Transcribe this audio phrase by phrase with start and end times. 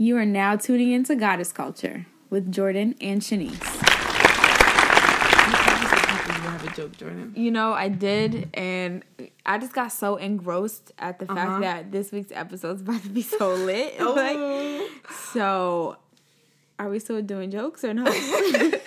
[0.00, 3.50] You are now tuning into Goddess Culture with Jordan and Shanice.
[6.28, 7.32] You have a joke, Jordan.
[7.34, 9.02] You know, I did, and
[9.44, 11.60] I just got so engrossed at the fact Uh-huh.
[11.60, 13.94] that this week's episode is about to be so lit.
[13.98, 14.14] Oh.
[14.18, 15.96] Like, so,
[16.78, 18.14] are we still doing jokes or not?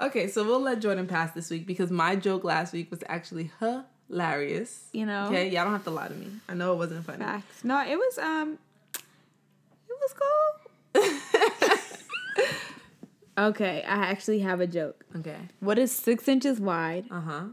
[0.00, 3.52] Okay, so we'll let Jordan pass this week because my joke last week was actually
[3.60, 4.88] hilarious.
[4.92, 5.26] You know?
[5.28, 6.26] Okay, y'all don't have to lie to me.
[6.48, 7.24] I know it wasn't funny.
[7.24, 7.62] Facts.
[7.62, 8.58] No, it was um,
[10.04, 11.10] was cool.
[13.48, 15.04] okay, I actually have a joke.
[15.16, 15.36] Okay.
[15.60, 17.06] What is six inches wide?
[17.10, 17.44] Uh huh.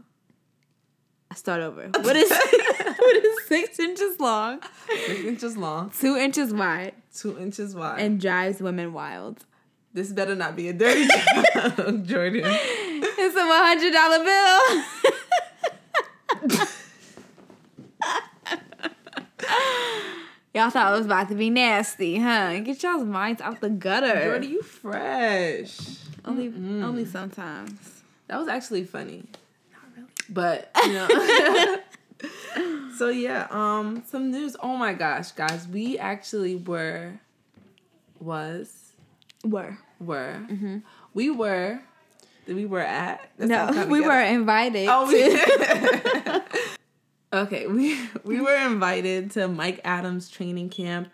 [1.30, 1.88] I start over.
[2.00, 2.30] What is
[2.98, 4.60] what is six inches long,
[5.06, 8.00] Six inches long, two inches wide, two inches wide.
[8.00, 9.44] and drives women wild?
[9.94, 12.44] this better not be a dirty joke, Jordan.
[12.46, 14.82] It's a one hundred dollar bill.
[20.54, 22.58] Y'all thought it was about to be nasty, huh?
[22.60, 24.24] Get y'all's minds out the gutter.
[24.24, 25.78] Jordan, you fresh.
[26.26, 26.48] only,
[26.82, 28.02] only sometimes.
[28.28, 29.24] That was actually funny.
[29.72, 30.08] Not really.
[30.28, 31.78] But, you know.
[32.96, 34.56] so yeah, um some news.
[34.60, 37.14] Oh my gosh, guys, we actually were
[38.20, 38.92] was
[39.44, 40.36] Were were
[41.14, 41.80] we were
[42.46, 44.86] we were at no, we were invited.
[44.90, 46.62] Oh, to- we
[47.32, 51.08] Okay, we we were invited to Mike Adams training camp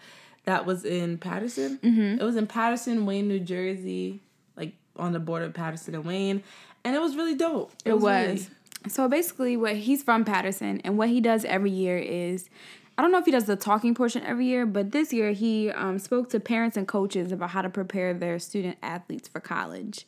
[0.44, 1.78] that was in Paterson.
[1.82, 2.20] Mm-hmm.
[2.20, 4.20] It was in Paterson, Wayne, New Jersey,
[4.56, 6.42] like on the border of Paterson and Wayne,
[6.84, 7.72] and it was really dope.
[7.84, 8.26] It was.
[8.26, 8.46] really-
[8.88, 12.48] So basically, what he's from Paterson, and what he does every year is,
[12.98, 15.70] I don't know if he does the talking portion every year, but this year he
[15.70, 20.04] um, spoke to parents and coaches about how to prepare their student athletes for college.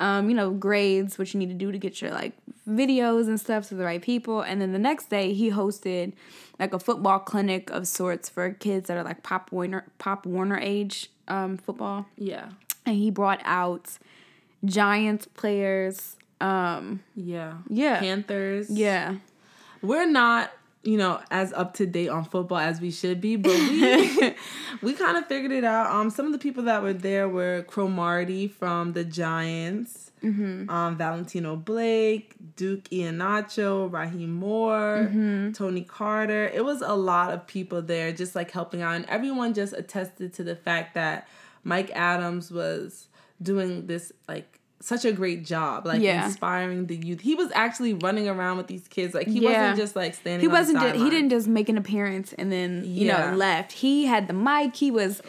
[0.00, 2.32] Um, you know, grades, what you need to do to get your like
[2.68, 6.12] videos and stuff to the right people, and then the next day he hosted
[6.58, 10.58] like a football clinic of sorts for kids that are like Pop Warner, Pop Warner
[10.58, 12.48] age um, football yeah,
[12.84, 13.96] and he brought out
[14.64, 16.16] Giants players.
[16.40, 18.00] Um, yeah, Yeah.
[18.00, 18.68] Panthers.
[18.70, 19.16] yeah,
[19.82, 20.50] we're not
[20.84, 24.34] you know as up to date on football as we should be but we
[24.82, 25.90] we kind of figured it out.
[25.90, 30.10] Um some of the people that were there were cromartie from the giants
[30.70, 35.10] um valentino blake duke ihenacho rahim moore
[35.54, 36.46] tony carter.
[36.48, 40.32] It was a lot of people there just like helping out and everyone just attested
[40.34, 41.28] to the fact that
[41.62, 43.08] mike adams was
[43.42, 46.26] doing this like such a great job like Yeah.
[46.26, 49.50] inspiring the youth he was actually running around with these kids like he Yeah.
[49.70, 50.80] wasn't just like standing he on the wasn't.
[50.80, 53.30] Just, he didn't just make an appearance and then you Yeah.
[53.30, 53.72] know left.
[53.72, 54.76] He had the mic.
[54.76, 55.22] He was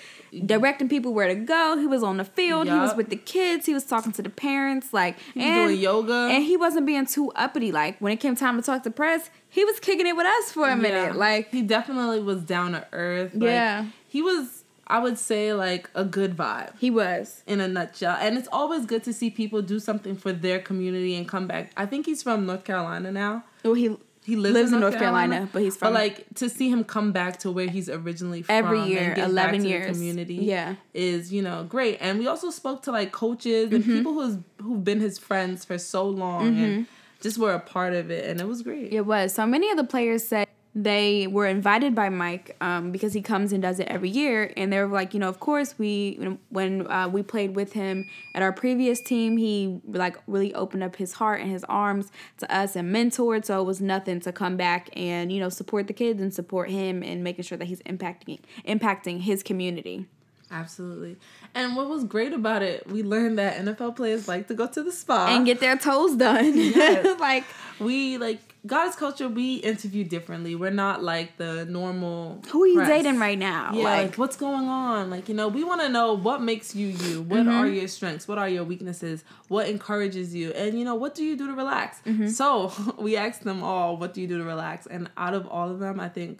[0.45, 1.77] directing people where to go.
[1.77, 2.67] He was on the field.
[2.67, 3.65] He was with the kids.
[3.65, 4.91] He was talking to the parents.
[4.93, 7.71] Like and doing yoga and he wasn't being too uppity.
[7.71, 10.51] Like when it came time to talk to press, he was kicking it with us
[10.51, 11.15] for a minute.
[11.15, 13.85] Like he definitely was down to earth like, Yeah.
[14.09, 14.54] he was
[14.87, 17.43] i would say like a good vibe he was.
[17.47, 21.15] in a nutshell and it's always good to see people do something for their community
[21.15, 23.95] and come back i think he's from north carolina now Well, he
[24.25, 27.11] he lives, Lives in North, Carolina, but he's from- But like to see him come
[27.11, 29.91] back to where he's originally from Every and year, give back 11 to the years.
[29.95, 30.75] community, Yeah.
[30.95, 31.99] is you know great.
[32.01, 33.97] And we also spoke to like coaches and mm-hmm.
[33.97, 36.83] people who's who've been his friends for so long and mm-hmm.
[37.21, 38.91] just were a part of it, and it was great.
[38.91, 39.31] It was.
[39.31, 40.47] So many of the players said
[40.77, 44.73] they were invited by Mike um, because he comes and does it every year, and
[44.73, 48.41] they were like, you know, of course we when uh, we played with him at
[48.41, 52.75] our previous team, he like really opened up his heart and his arms to us
[52.75, 53.45] and mentored.
[53.45, 56.69] So it was nothing to come back and you know support the kids and support
[56.69, 60.07] him and making sure that he's impacting impacting his community.
[60.51, 61.17] Absolutely.
[61.55, 64.83] And what was great about it, we learned that NFL players like to go to
[64.83, 66.53] the spa And get their toes done.
[66.55, 67.19] Yes.
[67.19, 67.43] like
[67.79, 69.27] we like Goddess culture.
[69.29, 70.55] We interview differently.
[70.55, 72.41] We're not like the normal.
[72.49, 72.87] who are you press.
[72.89, 73.69] dating right now?
[73.73, 75.11] Yeah, like, like what's going on?
[75.11, 77.21] Like, you know, we want to know what makes you you.
[77.21, 77.49] What Mm-hmm.
[77.49, 78.27] are your strengths?
[78.27, 79.23] What are your weaknesses?
[79.49, 80.49] What encourages you?
[80.53, 81.99] And, you know, what do you do to relax?
[82.07, 82.29] Mm-hmm.
[82.29, 84.87] So we asked them all, what do you do to relax?
[84.87, 86.39] And out of all of them, I think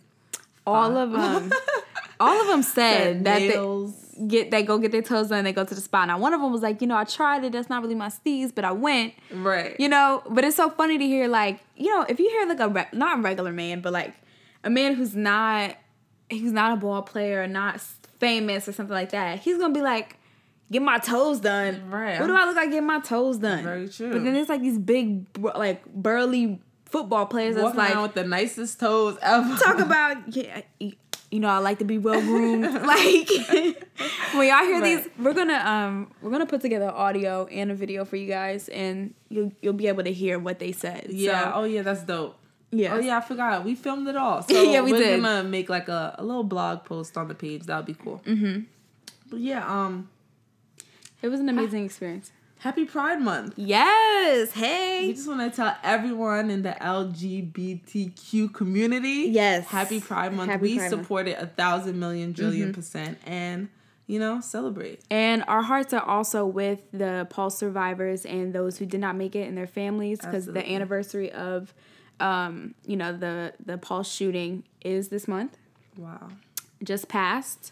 [0.66, 1.51] all of them,
[2.19, 5.43] all of them said that they, get they go get their toes done.
[5.43, 6.05] They go to the spa.
[6.05, 7.51] Now one of them was like, you know, I tried it.
[7.51, 9.13] That's not really my steez, but I went.
[9.31, 9.75] right.
[9.79, 12.59] You know, but it's so funny to hear like, you know, if you hear like
[12.59, 14.13] a re- not a regular man, but like
[14.63, 15.75] a man who's not
[16.31, 17.79] who's not a ball player or not
[18.19, 20.17] famous or something like that, he's gonna be like,
[20.72, 21.90] get my toes done.
[21.90, 22.19] Right.
[22.19, 23.63] What do I look like getting my toes done?
[23.63, 24.11] Very true.
[24.11, 28.13] But then there's like these big, like burly football players that's Walking like around with
[28.13, 29.55] the nicest toes ever.
[29.57, 30.61] talk about yeah
[31.35, 32.64] you know i like to be well groomed
[32.96, 33.29] like
[34.35, 38.05] when y'all hear these we're gonna um we're gonna put together audio and a video
[38.05, 41.52] for you guys and you'll you'll be able to hear what they said Yeah.
[41.52, 42.37] so, oh yeah, that's dope.
[42.72, 43.64] yeah Oh yeah, I forgot.
[43.66, 44.41] We filmed it all.
[44.49, 45.22] So Yeah, we we're did.
[45.22, 47.64] gonna make like a, a little blog post on the page.
[47.67, 48.22] That would be cool.
[48.26, 48.61] Mm-hmm.
[49.29, 50.09] But yeah, um,
[51.22, 52.31] It was an amazing experience.
[52.59, 53.53] Happy Pride Month.
[53.57, 54.52] Yes.
[54.52, 55.07] Hey.
[55.07, 59.67] We just want to tell everyone in the LGBTQ community, Yes.
[59.67, 60.52] happy Pride Month.
[60.52, 61.28] Happy we Pride Month.
[61.28, 63.69] it a thousand million trillion percent, and
[64.07, 65.02] you know, celebrate.
[65.09, 69.35] And our hearts are also with the Pulse survivors and those who did not make
[69.35, 71.73] it and their families because the anniversary of,
[72.19, 75.57] um, you know, the the Pulse shooting is this month.
[75.97, 76.28] Wow.
[76.84, 77.72] just passed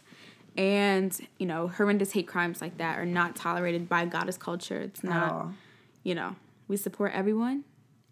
[0.58, 5.04] and you know horrendous hate crimes like that are not tolerated by goddess culture it's
[5.04, 5.54] not all.
[6.04, 6.36] you know
[6.68, 7.64] we support everyone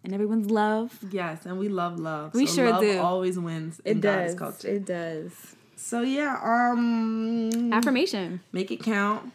[0.04, 2.34] and everyone's love Yes, and we love love.
[2.34, 2.98] We So sure love do.
[2.98, 4.68] Always wins in goddess culture.
[4.68, 5.32] it does
[5.76, 9.32] So yeah, um, affirmation make it count.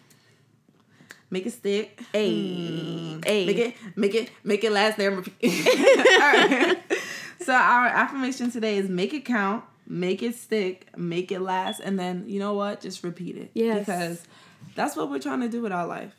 [1.29, 1.99] Make it stick.
[2.13, 2.31] Hey.
[2.31, 3.25] Mm.
[3.25, 3.45] Hey.
[3.45, 5.11] Make it, make it, make it last there.
[5.13, 6.77] All right.
[7.39, 11.97] So our affirmation today is make it count, make it stick, make it last, and
[11.97, 12.81] then you know what?
[12.81, 13.51] Just repeat it.
[13.53, 13.79] Yes.
[13.79, 14.25] Because
[14.75, 16.13] that's what we're trying to do with our life.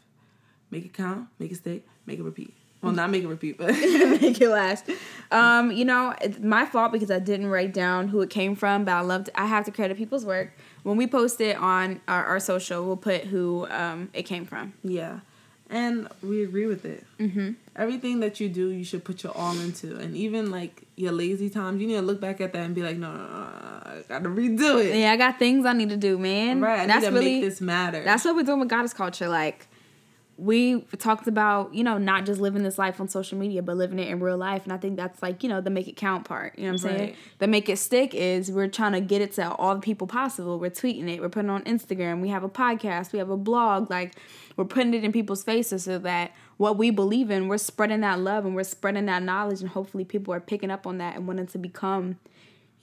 [0.70, 2.55] Make it count, make it stick, make it repeat.
[2.82, 4.85] Well, not make it repeat, but make it last
[5.32, 8.85] um you know it's my fault because i didn't write down who it came from
[8.85, 10.53] but i loved i have to credit people's work
[10.85, 14.73] when we post it on our, our social we'll put who um it came from
[14.85, 15.20] yeah.
[15.70, 17.05] And we agree with it.
[17.19, 19.97] mm-hmm everything that you do, you should put your all into.
[19.97, 22.83] And even like your lazy times, you need to look back at that and be
[22.83, 24.95] like, no, no, no, I gotta redo it.
[24.97, 27.33] yeah i got things i need to do man Right, I that's need to really
[27.41, 28.03] make this matter.
[28.05, 29.29] That's what we're doing with goddess culture.
[29.29, 29.68] Like,
[30.38, 33.99] we talked about, you know, not just living this life on social media, but living
[33.99, 34.62] it in real life.
[34.62, 36.56] And I think that's like, you know, the make it count part.
[36.56, 37.00] You know what I'm saying?
[37.00, 37.17] Right.
[37.40, 40.61] The make it stick is we're trying to get it to all the people possible.
[40.61, 43.37] We're tweeting it, we're putting it on Instagram, we have a podcast, we have a
[43.37, 43.90] blog.
[43.90, 44.14] Like,
[44.56, 48.20] we're putting it in people's faces so that what we believe in, we're spreading that
[48.20, 49.61] love and we're spreading that knowledge.
[49.61, 52.19] And hopefully people are picking up on that and wanting to become,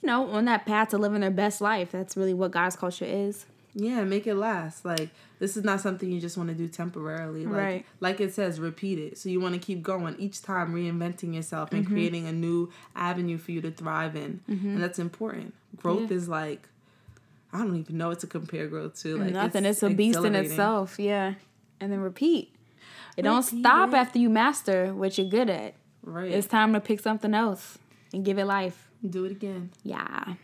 [0.02, 1.90] you know, on that path to living their best life.
[1.90, 3.46] That's really what goddess culture is.
[3.78, 4.84] Yeah, make it last.
[4.84, 7.44] Like this is not something you just want to do temporarily.
[7.44, 7.86] Like, Right.
[8.00, 9.18] Like it says, repeat it.
[9.18, 11.76] So you want to keep going each time, reinventing yourself Mm-hmm.
[11.76, 15.54] and creating a new avenue for you to thrive in, and that's important.
[15.76, 16.16] Growth Yeah.
[16.16, 16.68] is like.
[17.52, 19.16] I don't even know what to compare growth to.
[19.16, 19.64] Like Nothing.
[19.64, 20.98] It's, a beast in itself.
[20.98, 21.34] Yeah.
[21.80, 22.52] And then repeat.
[23.16, 23.94] It don't stop it.
[23.96, 25.74] after you master what you're good at.
[26.02, 26.30] Right.
[26.32, 27.78] It's time to pick something else
[28.12, 28.88] and give it life.
[29.08, 29.70] do it again.
[29.84, 30.34] Yeah.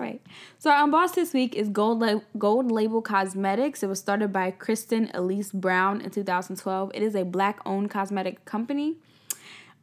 [0.00, 0.22] All right.
[0.58, 3.82] So our unbossed this week is Gold La- Gold Label Cosmetics.
[3.82, 6.90] It was started by Kristen Elise Brown in 2012.
[6.94, 8.96] It is a black-owned cosmetic company.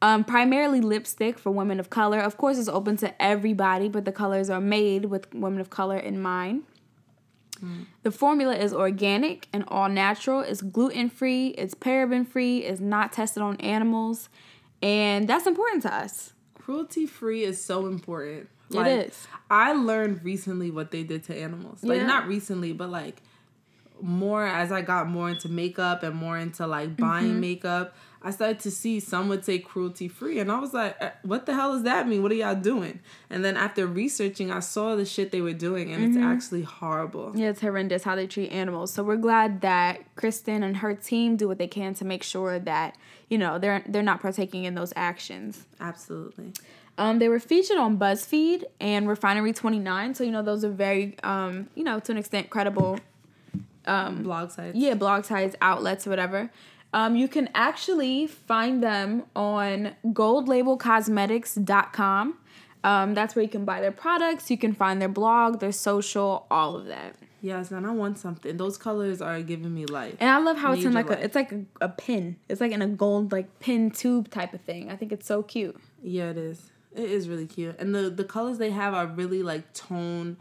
[0.02, 2.18] Um, primarily lipstick for women of color.
[2.18, 5.98] Of course, it's open to everybody, but the colors are made with women of color
[5.98, 6.64] in mind.
[8.02, 10.40] The formula is organic and all natural.
[10.40, 11.50] It's gluten free.
[11.50, 12.64] It's paraben free.
[12.64, 14.30] It's not tested on animals,
[14.82, 16.34] and that's important to us.
[16.56, 18.50] Cruelty free is so important.
[18.72, 19.28] It is.
[19.50, 21.84] I learned recently what they did to animals.
[21.84, 22.08] Like Yeah.
[22.08, 23.22] not recently, but like
[24.02, 27.40] more as I got more into makeup and more into like buying Mm-hmm.
[27.40, 31.12] makeup, I started to see some would say cruelty free, and I was like, "Eh,
[31.22, 32.24] "What the hell does that mean?
[32.24, 33.00] What are y'all doing?"
[33.30, 36.18] And then after researching, I saw the shit they were doing, and Mm-hmm.
[36.18, 37.32] it's actually horrible.
[37.36, 38.92] Yeah, it's horrendous how they treat animals.
[38.92, 42.60] So we're glad that Kristen and her team do what they can to make sure
[42.60, 42.98] that
[43.30, 45.66] you know they're they're not partaking in those actions.
[45.80, 46.54] Absolutely.
[47.00, 50.70] Um, they were featured on BuzzFeed and Refinery Twenty Nine, so you know those are
[50.72, 53.00] very um, you know to an extent credible
[53.86, 54.76] Blog sites.
[54.76, 56.50] yeah blog sites outlets whatever
[56.94, 59.96] um, you can actually find them on
[61.08, 62.38] goldlabelcosmetics.com
[62.84, 66.46] um, that's where you can buy their products you can find their blog their social
[66.52, 68.58] all of that Yes, and I want something.
[68.58, 70.16] Those colors are giving me life.
[70.20, 72.60] and i love how it's in Major like a it's like a, a pin it's
[72.60, 75.80] like in a gold like pin tube type of thing i think it's so cute
[76.02, 76.72] Yeah, it is.
[76.98, 80.38] It is really cute, and the the colors they have are really like tone.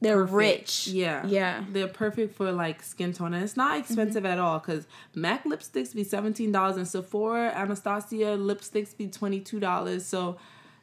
[0.00, 0.34] they're perfect.
[0.34, 1.26] rich Yeah.
[1.26, 3.80] yeah They're perfect for like skin tone, and it's not mm-hmm.
[3.80, 4.60] expensive at all.
[4.60, 10.06] Cause Mac lipsticks be seventeen dollars, and Sephora Anastasia lipsticks be twenty two dollars.
[10.06, 10.36] So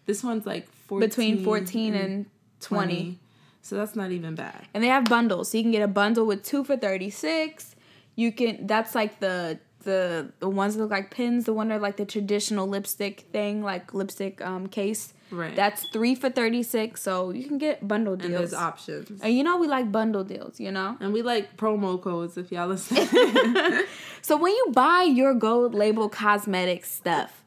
[0.07, 2.25] this one's like 14 between 14 and
[2.61, 3.19] 20
[3.61, 4.65] So that's not even bad.
[4.73, 7.75] and they have bundles so you can get a bundle with two for 36
[8.15, 11.75] you can that's like the the the ones that look like pins the one that
[11.75, 15.53] are like the traditional lipstick thing like lipstick um case Right.
[15.55, 18.25] that's three for 36 so you can get bundle deals.
[18.25, 19.19] and there's options.
[19.21, 22.51] and you know we like bundle deals you know And we like promo codes if
[22.51, 22.97] y'all listen.
[24.21, 27.43] so when you buy your gold label cosmetic stuff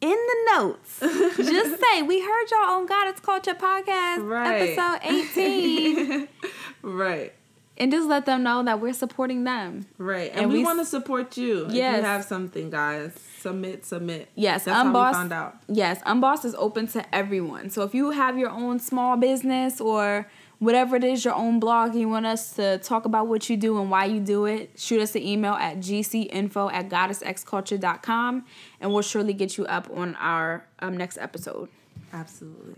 [0.00, 4.76] in the notes just say we heard y'all on God goddess culture podcast Right.
[4.76, 6.28] episode 18
[6.82, 7.32] right.
[7.78, 10.30] And just let them know that we're supporting them Right.
[10.30, 11.66] And, And we, we want to support you.
[11.66, 14.28] If you have something, guys, submit, submit.
[14.34, 15.56] Yes, That's how we found out.
[15.68, 17.70] Yes, Unbossed is open to everyone.
[17.70, 21.90] So if you have your own small business or whatever it is, your own blog,
[21.92, 24.70] and you want us to talk about what you do and why you do it,
[24.76, 28.44] shoot us an email at gcinfo at goddessxculture.com
[28.80, 31.68] and we'll surely get you up on our um, next episode.
[32.12, 32.74] Absolutely.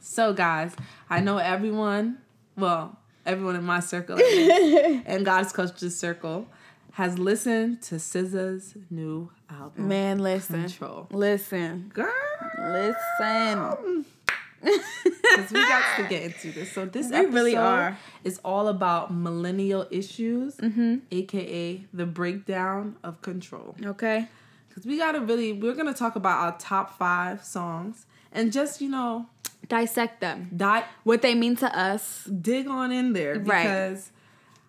[0.00, 0.74] So, guys,
[1.10, 2.18] I know everyone,
[2.56, 4.18] well, everyone in my circle
[5.06, 6.46] and Goddess Culture Circle
[6.92, 9.88] has listened to SZA's new album.
[9.88, 10.62] Man, listen.
[10.62, 11.06] Control.
[11.10, 11.90] Listen.
[11.92, 12.12] Girl.
[12.58, 14.06] Listen.
[14.62, 16.72] Because we got to get into this.
[16.72, 17.98] So this We episode really are.
[18.24, 20.96] is all about millennial issues, mm-hmm.
[21.10, 23.76] aka the breakdown of control.
[23.84, 24.26] Okay.
[24.68, 28.88] Because we gotta really, we're gonna talk about our top five songs and just you
[28.88, 29.26] know,
[29.68, 30.50] Dissect them.
[30.56, 32.24] dot What they mean to us.
[32.24, 33.62] dig on in there Right.
[33.64, 34.10] because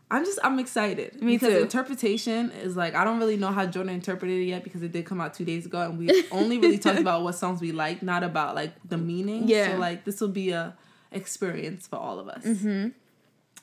[0.09, 1.21] I'm just I'm excited.
[1.21, 1.59] Me because too.
[1.61, 5.05] interpretation is like I don't really know how Jordan interpreted it yet because it did
[5.05, 8.01] come out two days ago and we only really talked about what songs we like,
[8.01, 9.47] not about like the meaning.
[9.47, 9.73] Yeah.
[9.73, 10.75] So like this will be a
[11.11, 12.43] experience for all of us.
[12.43, 12.89] Mm-hmm.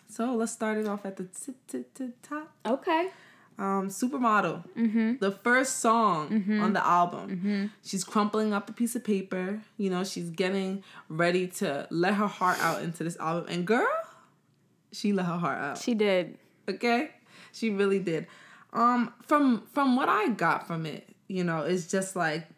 [0.08, 2.52] So let's start it off at the t- t- t- top.
[2.64, 3.08] Okay.
[3.56, 5.18] Um, Supermodel, Mm-hmm.
[5.20, 7.70] the first song on the album.
[7.84, 9.60] She's crumpling up a piece of paper.
[9.76, 13.46] You know, she's getting ready to let her heart out into this album.
[13.48, 13.86] And girl,
[14.92, 15.78] she let her heart out.
[15.78, 16.36] She did.
[16.68, 17.10] Okay,
[17.52, 18.26] she really did.
[18.72, 22.48] Um, from from what I got from it, you know, it's just like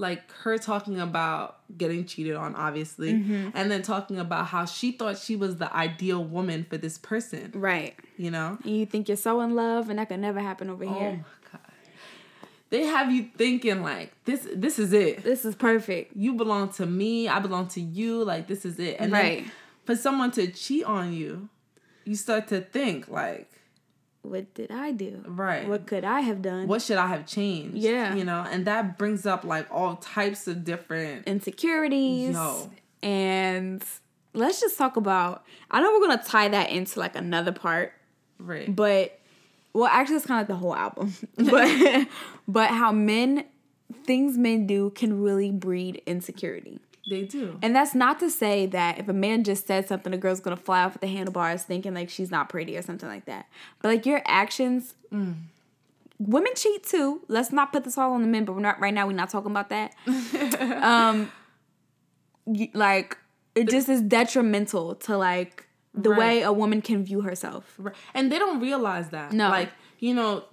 [0.00, 3.50] like her talking about getting cheated on obviously mm-hmm.
[3.54, 7.50] and then talking about how she thought she was the ideal woman for this person
[7.54, 7.94] Right.
[8.16, 10.84] you know And you think you're so in love and that could never happen over
[10.84, 10.94] here.
[10.94, 11.10] Oh here.
[11.12, 11.60] my god.
[12.70, 15.22] They have you thinking like this this is it.
[15.24, 16.14] This is perfect.
[16.16, 18.96] You belong to me, I belong to you, like this is it.
[19.00, 19.42] And Right.
[19.44, 19.52] then
[19.84, 21.48] for someone to cheat on you,
[22.04, 23.50] you start to think like,
[24.28, 25.22] What did I do?
[25.26, 25.68] right.
[25.68, 26.68] What could I have done?
[26.68, 27.76] what should I have changed?
[27.76, 28.14] Yeah.
[28.14, 32.34] You know, and that brings up like all types of different Insecurities.
[32.34, 32.70] Yo.
[33.02, 33.82] And
[34.34, 37.92] let's just talk about I know we're gonna tie that into like another part,
[38.38, 38.74] right.
[38.74, 39.18] but
[39.72, 41.14] well actually it's kinda like the whole album.
[41.36, 42.08] but
[42.46, 43.44] but how men
[44.04, 46.80] things men do can really breed insecurity.
[47.08, 47.58] They do.
[47.62, 50.56] And that's not to say that if a man just said something, a girl's gonna
[50.56, 53.46] fly off at the handlebars thinking like she's not pretty or something like that.
[53.80, 57.22] But like your actions, women cheat too.
[57.28, 59.06] Let's not put this all on the men, but we're not right now.
[59.06, 59.94] We're not talking about that.
[60.82, 61.30] um,
[62.74, 63.16] like
[63.54, 66.18] it just is detrimental to like the Right.
[66.18, 67.74] way a woman can view herself.
[67.78, 67.94] Right.
[68.14, 69.32] And they don't realize that.
[69.32, 69.48] No.
[69.48, 70.44] Like, you know,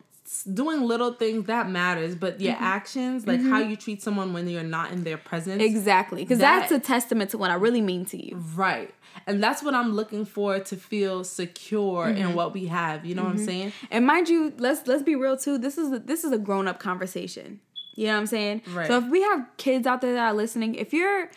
[0.53, 2.63] doing little things that matters, but your mm-hmm.
[2.63, 3.72] actions, like how mm-hmm.
[3.72, 5.62] you treat someone when you're not in their presence.
[5.62, 8.44] Exactly, because That- that's a testament to what I really mean to you.
[8.55, 8.94] Right.
[9.27, 12.34] And that's what I'm looking for to feel secure in mm-hmm.
[12.34, 13.05] what we have.
[13.05, 13.72] You know what I'm saying?
[13.89, 15.58] And mind you, let's let's be real too.
[15.58, 17.62] This is a, this is a grown up conversation.
[17.96, 18.62] You know what I'm saying?
[18.74, 18.88] Right.
[18.88, 21.32] So if we have kids out there that are listening, if you're,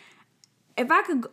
[0.77, 1.25] if I could,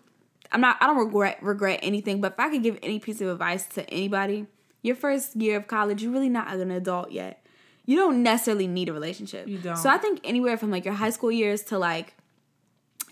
[0.52, 0.76] I'm not.
[0.80, 2.20] I don't regret regret anything.
[2.20, 4.46] But if I could give any piece of advice to anybody,
[4.82, 7.44] your first year of college, you're really not an adult yet.
[7.86, 9.46] You don't necessarily need a relationship.
[9.48, 9.76] You don't.
[9.76, 12.14] So I think anywhere from like your high school years to like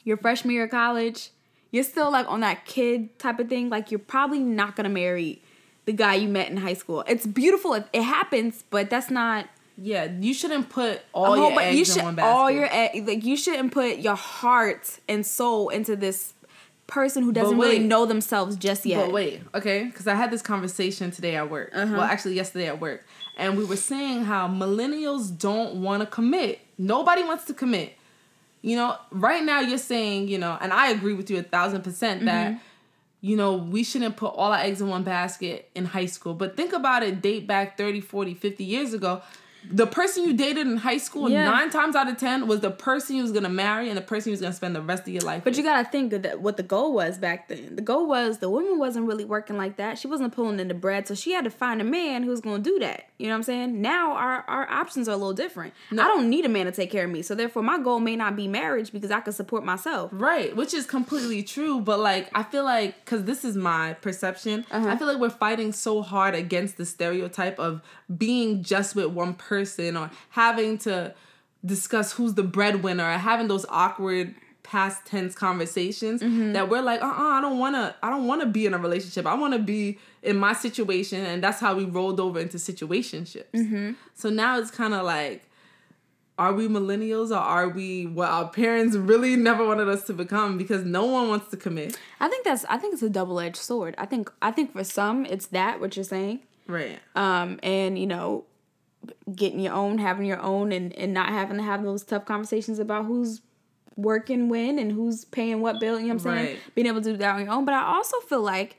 [0.05, 1.31] your freshman year of college,
[1.71, 3.71] you're still like on that kid type of thing.
[3.71, 5.41] Like you're probably not gonna marry
[5.87, 7.05] the guy you met in high school.
[7.07, 9.47] It's beautiful if it happens, but that's not
[9.81, 10.11] Yeah.
[10.21, 12.29] You shouldn't put all Oh, your but eggs you in one basket.
[12.31, 16.33] all your egg- like you shouldn't put your heart and soul into this
[16.87, 19.07] person who doesn't really know themselves just yet.
[19.07, 19.85] But wait, okay?
[19.85, 21.71] Because I had this conversation today at work.
[21.75, 21.93] Uh-huh.
[21.95, 23.07] Well, actually, yesterday at work.
[23.37, 26.61] And we were saying how millennials don't want to commit.
[26.79, 27.97] Nobody wants to commit.
[28.63, 31.83] You know, right now you're saying, you know, and I agree with you a thousand
[31.83, 32.27] percent Mm-hmm.
[32.27, 32.61] that,
[33.21, 36.35] you know, we shouldn't put all our eggs in one basket in high school.
[36.35, 39.23] But think about it, date back 30, 40, 50 years ago.
[39.71, 41.47] The person you dated in high school, Yeah.
[41.51, 44.03] nine times out of 10, was the person you was going to marry and the
[44.03, 45.57] person you was going to spend the rest of your life But with.
[45.59, 47.75] you gotta think of that what the goal was back then.
[47.77, 49.99] The goal was the woman wasn't really working like that.
[49.99, 52.43] She wasn't pulling in the bread, so she had to find a man who was
[52.43, 53.09] gonna do that.
[53.17, 53.81] You know what I'm saying?
[53.81, 55.73] Now our our options are a little different.
[55.93, 58.17] I don't need a man to take care of me, so therefore my goal may
[58.17, 60.11] not be marriage because I can support myself.
[60.13, 64.67] Right, which is completely true, but like I feel like cuz this is my perception,
[64.71, 64.89] Uh-huh.
[64.89, 67.83] I feel like we're fighting so hard against the stereotype of
[68.17, 71.15] being just with one person or having to
[71.65, 76.53] discuss who's the breadwinner or having those awkward past tense conversations Mm-hmm.
[76.55, 78.79] that we're like, "Uh-uh, I don't want to I don't want to be in a
[78.79, 79.27] relationship.
[79.27, 83.53] I want to be in my situation." And that's how we rolled over into situationships.
[83.55, 83.93] Mm-hmm.
[84.15, 85.49] So now it's kind of like
[86.37, 90.59] are we millennials or are we what our parents really never wanted us to become
[90.59, 93.55] because no one wants to commit I think that's I think it's a double edged
[93.57, 93.95] sword.
[93.99, 96.41] I think I think for some it's that what you're saying.
[96.67, 98.47] right um, and you know,
[99.35, 102.79] getting your own, having your own, and and not having to have those tough conversations
[102.79, 103.43] about who's
[103.97, 105.99] work and win and who's paying what bill.
[106.01, 106.47] You know what I'm saying?
[106.55, 106.75] Right.
[106.75, 107.65] Being able to do that on your own.
[107.65, 108.77] But I also feel like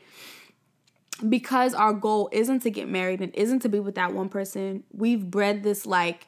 [1.29, 4.84] because our goal isn't to get married and isn't to be with that one person,
[4.91, 6.27] we've bred this like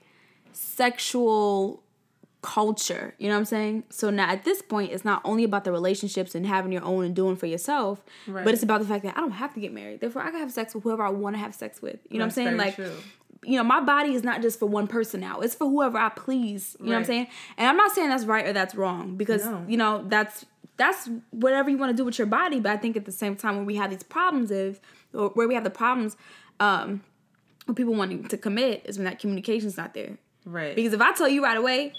[0.53, 1.83] sexual
[2.41, 3.13] culture.
[3.17, 3.83] You know what I'm saying?
[3.89, 7.03] So now at this point, it's not only about the relationships and having your own
[7.03, 8.45] and doing for yourself, Right.
[8.45, 9.99] but it's about the fact that I don't have to get married.
[9.99, 11.99] Therefore, I can have sex with whoever I want to have sex with.
[12.09, 12.57] You know That's what I'm saying?
[12.57, 12.93] Like, true.
[13.43, 15.39] You know, my body is not just for one person now.
[15.41, 16.75] It's for whoever I please.
[16.79, 17.27] You know what I'm saying?
[17.57, 19.65] And I'm not saying that's right or that's wrong because No.
[19.67, 20.45] you know that's
[20.77, 22.59] that's whatever you want to do with your body.
[22.59, 24.79] But I think at the same time, when we have these problems, is
[25.13, 26.15] or where we have the problems,
[26.59, 27.01] um,
[27.67, 30.17] with people wanting to commit, is when that communication's not there.
[30.45, 30.75] Right.
[30.75, 31.93] Because if I tell you right away,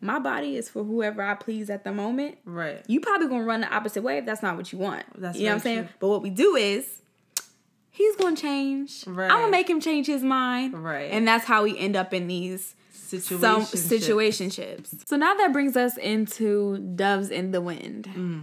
[0.00, 2.82] my body is for whoever I please at the moment, right.
[2.86, 5.04] you probably gonna run the opposite way if that's not what you want.
[5.20, 5.84] That's you know what I'm saying?
[5.84, 5.94] true.
[5.98, 7.02] But what we do is
[7.98, 9.04] he's gonna change.
[9.06, 9.30] Right.
[9.30, 10.82] I'm gonna make him change his mind.
[10.82, 11.10] Right.
[11.10, 15.08] And that's how we end up in these some situationships.
[15.08, 18.08] So now that brings us into Doves in the Wind.
[18.14, 18.42] Mm.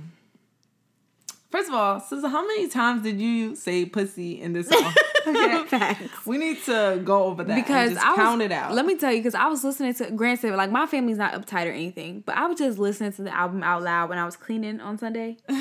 [1.50, 4.93] First of all, Susan, how many times did you say pussy in this song?
[5.27, 5.95] okay.
[6.25, 8.74] We need to go over that Because and just I was, count it out.
[8.74, 11.67] Let me tell you, because I was listening to granted, like my family's not uptight
[11.67, 14.35] or anything, but I was just listening to the album out loud when I was
[14.35, 15.59] cleaning on Sunday, and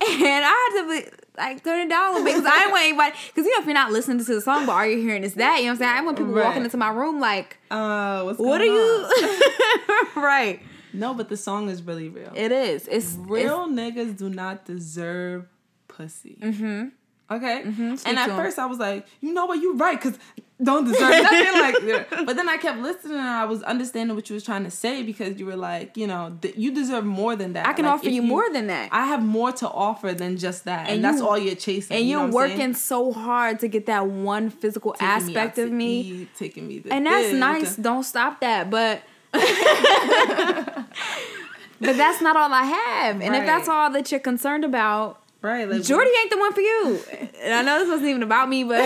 [0.00, 3.12] I had to be like turn it down a bit because I didn't want anybody.
[3.28, 5.34] Because you know, if you're not listening to the song, but all you're hearing is
[5.34, 5.96] that, you know what I'm saying?
[5.96, 6.44] I want people Right.
[6.44, 10.60] walking into my room like, uh, what's "What are going you?" right.
[10.92, 12.32] No, but the song is really real.
[12.34, 12.88] It is.
[12.88, 15.46] It's real niggas do not deserve
[15.86, 16.38] pussy.
[16.40, 16.88] Mm-hmm.
[17.30, 17.60] Okay.
[17.62, 20.18] Speak And at first I was like, you know what, you're right, because
[20.62, 22.26] don't deserve nothing like that.
[22.26, 25.02] But then I kept listening and I was understanding what you was trying to say
[25.04, 27.64] because you were like, you know, th- you deserve more than that.
[27.66, 28.88] I can Like, offer if you more than that.
[28.90, 30.88] I have more to offer than just that.
[30.88, 31.96] And, And that's all you're chasing.
[31.96, 32.58] and you know you're what I'm saying?
[32.60, 36.00] working so hard to get that one physical Taking me out aspect to of me.
[36.00, 37.76] eat, taking me to and that's this, nice.
[37.76, 39.44] Don't stop that, but but
[41.96, 43.20] that's not all I have.
[43.20, 45.70] And if that's all that you're concerned about, Right.
[45.70, 46.98] Like, Jordy ain't the one for you.
[47.40, 48.80] And I know this wasn't even about me, but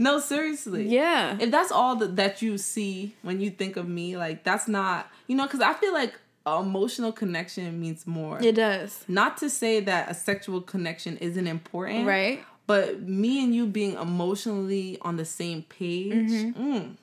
[0.00, 0.88] No, seriously.
[0.88, 4.66] yeah, if that's all that, that you see when you think of me, like that's
[4.66, 6.14] not, you know, because I feel like
[6.46, 8.38] emotional connection means more.
[8.42, 9.04] it does.
[9.06, 12.42] Not to say that a sexual connection isn't important, Right.
[12.66, 16.62] But me and you being emotionally on the same page, Mm-hmm.
[16.74, 16.96] mm,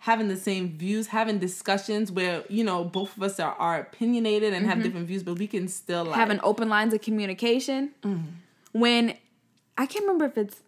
[0.00, 4.52] having the same views, having discussions where you know both of us are, are opinionated
[4.52, 6.20] and have different views, but we can still like Mm-hmm.
[6.20, 7.90] Having open lines of communication.
[8.72, 9.14] When
[9.78, 10.60] I can't remember if it's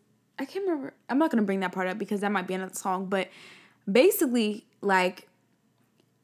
[0.43, 0.93] I can't remember.
[1.09, 3.07] I'm not gonna bring that part up because that might be another song.
[3.07, 3.29] But
[3.91, 5.29] basically, like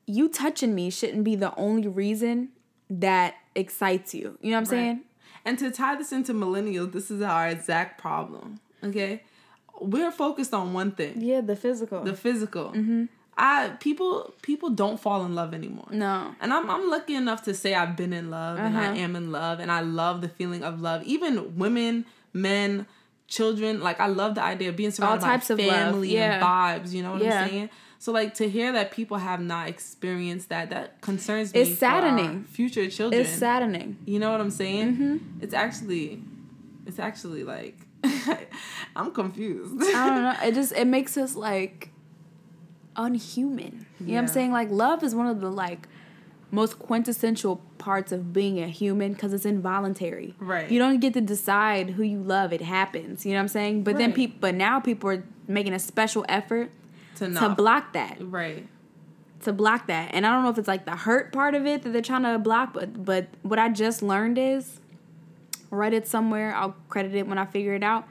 [0.06, 2.48] you touching me shouldn't be the only reason
[2.90, 4.38] that excites you.
[4.40, 5.00] You know what I'm saying?
[5.44, 8.60] And to tie this into millennials, this is our exact problem.
[8.82, 9.22] Okay,
[9.80, 11.20] we're focused on one thing.
[11.20, 12.02] Yeah, the physical.
[12.04, 12.66] the physical.
[12.70, 13.04] Mm-hmm.
[13.40, 15.86] I people people don't fall in love anymore.
[15.92, 16.34] no.
[16.40, 18.94] And I'm I'm lucky enough to say I've been in love and I Uh-huh.
[19.04, 21.04] am in love and I love the feeling of love.
[21.04, 22.86] Even women, men,
[23.28, 26.34] children, like I love the idea of being surrounded types by of family yeah.
[26.34, 26.92] and vibes.
[26.92, 27.42] You know what Yeah.
[27.42, 27.70] I'm saying?
[28.00, 31.60] So like to hear that people have not experienced that, that concerns me.
[31.60, 32.44] It's for our saddening.
[32.44, 33.20] future children.
[33.20, 33.98] It's saddening.
[34.06, 34.94] You know what I'm saying?
[34.94, 35.16] Mm-hmm.
[35.42, 36.22] It's actually,
[36.86, 37.76] it's actually like,
[38.96, 39.74] I'm confused.
[39.82, 40.36] I don't know.
[40.48, 41.90] It just it makes us like
[42.96, 43.86] unhuman.
[44.00, 44.52] You know what I'm saying?
[44.52, 45.88] Like love is one of the like
[46.50, 50.34] most quintessential parts of being a human because it's involuntary.
[50.38, 50.70] Right.
[50.70, 52.52] You don't get to decide who you love.
[52.52, 53.26] It happens.
[53.26, 53.84] You know what I'm saying?
[53.84, 56.70] But then people but now people are making a special effort
[57.16, 58.16] to to block that.
[58.20, 58.66] Right.
[59.42, 60.10] To block that.
[60.14, 62.22] And I don't know if it's like the hurt part of it that they're trying
[62.22, 64.80] to block, but but what I just learned is
[65.70, 68.06] read it somewhere, I'll credit it when I figure it out.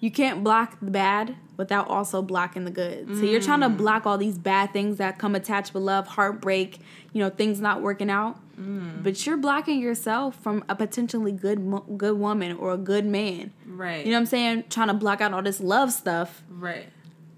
[0.00, 3.08] You can't block the bad without also blocking the good.
[3.16, 3.76] So you're trying to mm.
[3.76, 6.78] block all these bad things that come attached with love, heartbreak,
[7.12, 8.38] you know, things not working out.
[8.56, 9.02] Mm.
[9.02, 11.58] But you're blocking yourself from a potentially good
[11.98, 13.52] good woman or a good man.
[13.66, 14.06] Right.
[14.06, 14.64] You know what I'm saying?
[14.70, 16.86] Trying to block out all this love stuff Right.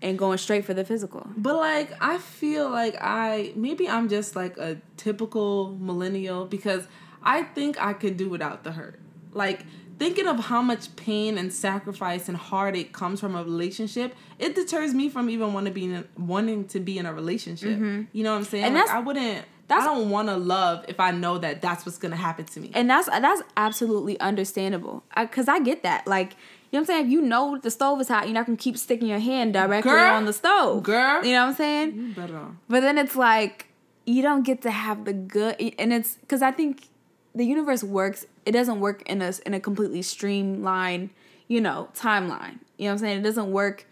[0.03, 1.27] and going straight for the physical.
[1.37, 6.87] But like I feel like I maybe I'm just like a typical millennial because
[7.23, 9.01] I think I could do without the hurt.
[9.33, 9.65] Like
[10.01, 14.95] thinking of how much pain and sacrifice and heartache comes from a relationship, it deters
[14.95, 17.79] me from even want to be in, wanting to be in a relationship.
[18.13, 18.65] You know what I'm saying?
[18.65, 18.67] Mm-hmm.
[18.67, 19.45] And like, that's- I wouldn't.
[19.69, 22.61] that's- I don't want to love if I know that that's what's gonna happen to
[22.61, 22.71] me.
[22.75, 25.05] And that's that's absolutely understandable.
[25.13, 26.07] I, Cause I get that.
[26.07, 27.05] Like, you know what I'm saying?
[27.07, 29.91] If you know the stove is hot, you're not gonna keep sticking your hand directly
[29.93, 30.15] Girl.
[30.15, 30.83] on the stove.
[30.83, 31.23] Girl.
[31.23, 31.95] You know what I'm saying?
[31.95, 32.47] You better.
[32.71, 33.67] But then it's like
[34.07, 36.89] you don't get to have the good and it's because I think
[37.35, 41.11] the universe works, it doesn't work in a in a completely streamlined,
[41.49, 42.59] you know, timeline.
[42.77, 43.19] You know what I'm saying?
[43.19, 43.87] It doesn't work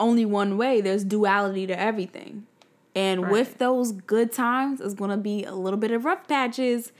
[0.00, 0.80] only one way.
[0.80, 2.46] There's duality to everything.
[2.96, 3.32] And Right.
[3.32, 6.92] with those good times is going to be a little bit of rough patches,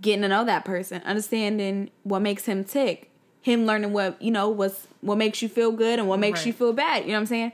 [0.00, 3.10] getting to know that person, understanding what makes him tick,
[3.42, 6.52] him learning what, you know, what's what makes you feel good and what makes you
[6.52, 7.52] feel bad, you know what I'm saying?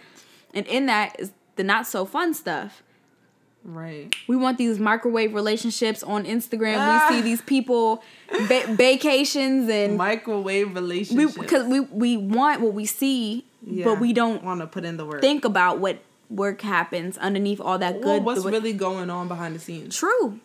[0.54, 2.82] And in that is the not so fun stuff.
[3.64, 4.14] Right.
[4.26, 6.76] We want these microwave relationships on Instagram.
[6.78, 7.06] Ah.
[7.10, 11.36] We see these people va- vacations and Microwave relationships.
[11.36, 13.44] because we we want what we see,
[13.84, 15.20] but we don't want to put in the work.
[15.20, 15.98] think about what
[16.30, 18.24] work happens underneath all that well, good.
[18.24, 19.96] what's really going on behind the scenes?
[19.96, 20.38] true?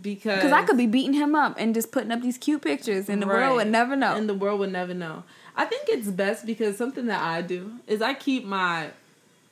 [0.00, 3.08] Because Because I could be beating him up and just putting up these cute pictures,
[3.08, 4.14] and the world would never know.
[4.14, 5.24] and the world would never know.
[5.56, 8.90] I think it's best because something that I do is I keep my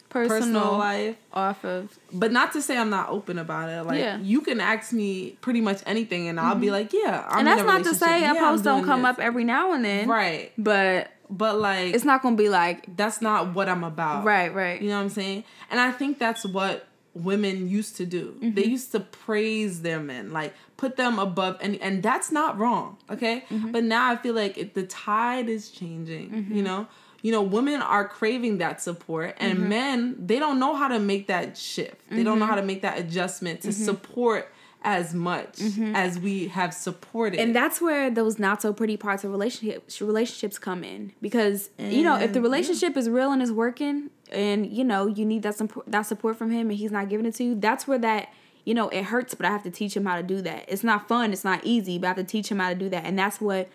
[0.09, 3.83] personal, personal life off of But not to say I'm not open about it.
[3.85, 4.15] Like Yeah.
[4.17, 4.25] Mm-hmm.
[4.25, 7.63] you can ask me pretty much anything, and I'll be like, "Yeah." I'm and that's
[7.63, 9.85] a not to say a Yeah, I'm post don't come this." up every now and
[9.85, 10.53] then, right?
[10.57, 14.25] But But like, it's not gonna be like that's not what I'm about.
[14.25, 14.81] right, right.
[14.81, 15.45] You know what I'm saying?
[15.71, 18.37] And I think that's what women used to do.
[18.41, 18.71] They Mm-hmm.
[18.71, 22.99] used to praise their men, like put them above, and and that's not wrong.
[23.11, 23.73] Okay, Mm-hmm.
[23.73, 26.31] but now I feel like it, the tide is changing.
[26.31, 26.55] Mm-hmm.
[26.57, 26.87] You know.
[27.27, 29.69] You know, women are craving that support, and Mm-hmm.
[29.69, 29.99] men
[30.31, 32.01] they don't know how to make that shift.
[32.17, 34.43] They don't know how to make that adjustment to support
[34.83, 35.55] as much
[36.05, 37.39] as we have supported.
[37.39, 37.47] Mm-hmm.
[37.49, 42.05] and that's where those not so pretty parts of relationships relationships come in because you
[42.05, 43.97] know if the And, relationship is real and is working
[44.31, 47.27] and you know you need that support that support from him and he's not giving
[47.27, 48.29] it to you that's where that
[48.65, 50.85] you know it hurts but i have to teach him how to do that it's
[50.85, 53.05] not fun it's not easy but i have to teach him how to do that
[53.05, 53.69] and that's what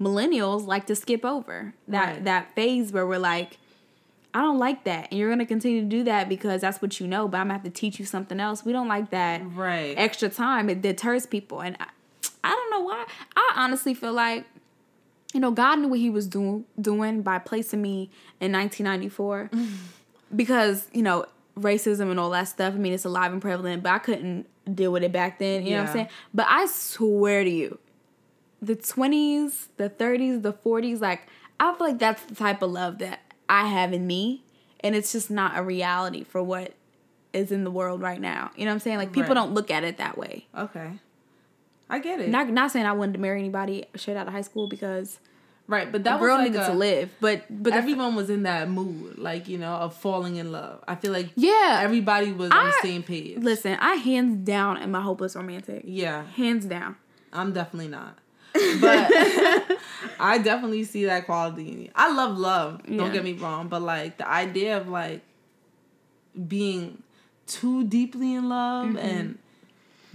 [0.00, 2.24] millennials like to skip over that Right.
[2.24, 3.58] that phase where we're like
[4.36, 5.06] I don't like that.
[5.10, 7.46] And you're going to continue to do that because that's what you know, but I'm
[7.46, 8.64] going to have to teach you something else.
[8.64, 9.94] We don't like that right.
[9.96, 10.68] extra time.
[10.68, 11.60] It deters people.
[11.62, 11.86] And I,
[12.42, 13.06] I don't know why.
[13.36, 14.44] I honestly feel like,
[15.32, 19.50] you know, God knew what he was doing doing by placing me in 1994
[20.34, 21.26] because, you know,
[21.56, 22.74] racism and all that stuff.
[22.74, 25.64] I mean, it's alive and prevalent, but I couldn't deal with it back then.
[25.64, 26.08] You know what I'm saying?
[26.32, 27.78] But I swear to you,
[28.66, 31.22] the 20s, the 30s, the 40s, like,
[31.60, 34.42] I feel like that's the type of love that I have in me.
[34.80, 36.72] And it's just not a reality for what
[37.32, 38.50] is in the world right now.
[38.56, 38.98] You know what I'm saying?
[38.98, 39.34] Like, people Right.
[39.34, 40.46] don't look at it that way.
[40.56, 40.92] okay.
[41.88, 42.30] I get it.
[42.30, 45.20] Not not saying I wanted to marry anybody straight out of high school because
[45.68, 47.10] right, but the that girl was like needed a, to live.
[47.20, 50.82] But but everyone was in that mood, like you know, of falling in love.
[50.88, 53.36] I feel like yeah, everybody was on the same page.
[53.38, 55.82] listen, I hands down am a hopeless romantic.
[55.84, 56.96] Yeah, Hands down.
[57.34, 58.16] I'm definitely not.
[58.80, 59.10] But
[60.20, 61.90] I definitely see that quality in you.
[61.94, 62.82] I love love.
[62.86, 65.22] Don't get me wrong, but like the idea of like
[66.48, 67.02] being
[67.46, 69.38] too deeply in love and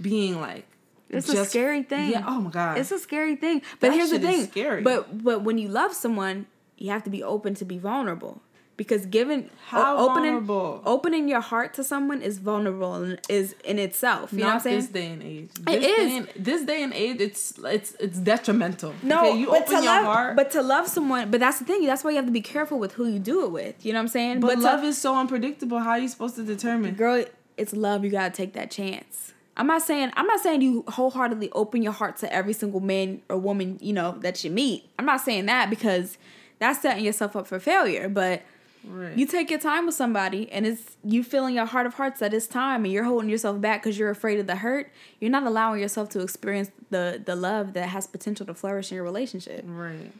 [0.00, 0.66] being like
[1.10, 1.18] Mm-hmm.
[1.18, 2.12] It's a scary thing.
[2.12, 2.22] Yeah.
[2.24, 2.78] Oh my god.
[2.78, 3.62] It's a scary thing.
[3.80, 4.46] But That here's the thing.
[4.46, 4.82] scary.
[4.82, 6.46] But but when you love someone,
[6.78, 8.40] you have to be open to be vulnerable.
[8.80, 10.80] Because giving How o- opening vulnerable?
[10.86, 14.32] opening your heart to someone is vulnerable and is in itself.
[14.32, 14.76] You know what I'm saying?
[14.80, 15.50] this day and age.
[15.68, 15.96] It This is.
[16.08, 18.94] Day and, this day and age, it's it's it's detrimental.
[19.02, 19.38] No, okay?
[19.38, 20.36] you but open to your love, heart.
[20.36, 21.84] but to love someone, but that's the thing.
[21.84, 23.84] That's why you have to be careful with who you do it with.
[23.84, 24.40] You know what I'm saying?
[24.40, 25.78] But, to- love is so unpredictable.
[25.80, 26.94] How are you supposed to determine?
[26.94, 27.22] girl,
[27.58, 28.02] it's love.
[28.02, 29.34] You gotta take that chance.
[29.58, 33.20] I'm not saying I'm not saying you wholeheartedly open your heart to every single man
[33.28, 34.88] or woman you know that you meet.
[34.98, 36.16] I'm not saying that because
[36.60, 38.08] that's setting yourself up for failure.
[38.08, 38.40] But
[38.84, 39.16] Right.
[39.16, 42.32] you take your time with somebody, and it's you feeling your heart of hearts that
[42.32, 44.90] it's time, and you're holding yourself back because you're afraid of the hurt.
[45.20, 48.96] You're not allowing yourself to experience the the love that has potential to flourish in
[48.96, 49.64] your relationship.
[49.66, 50.12] right.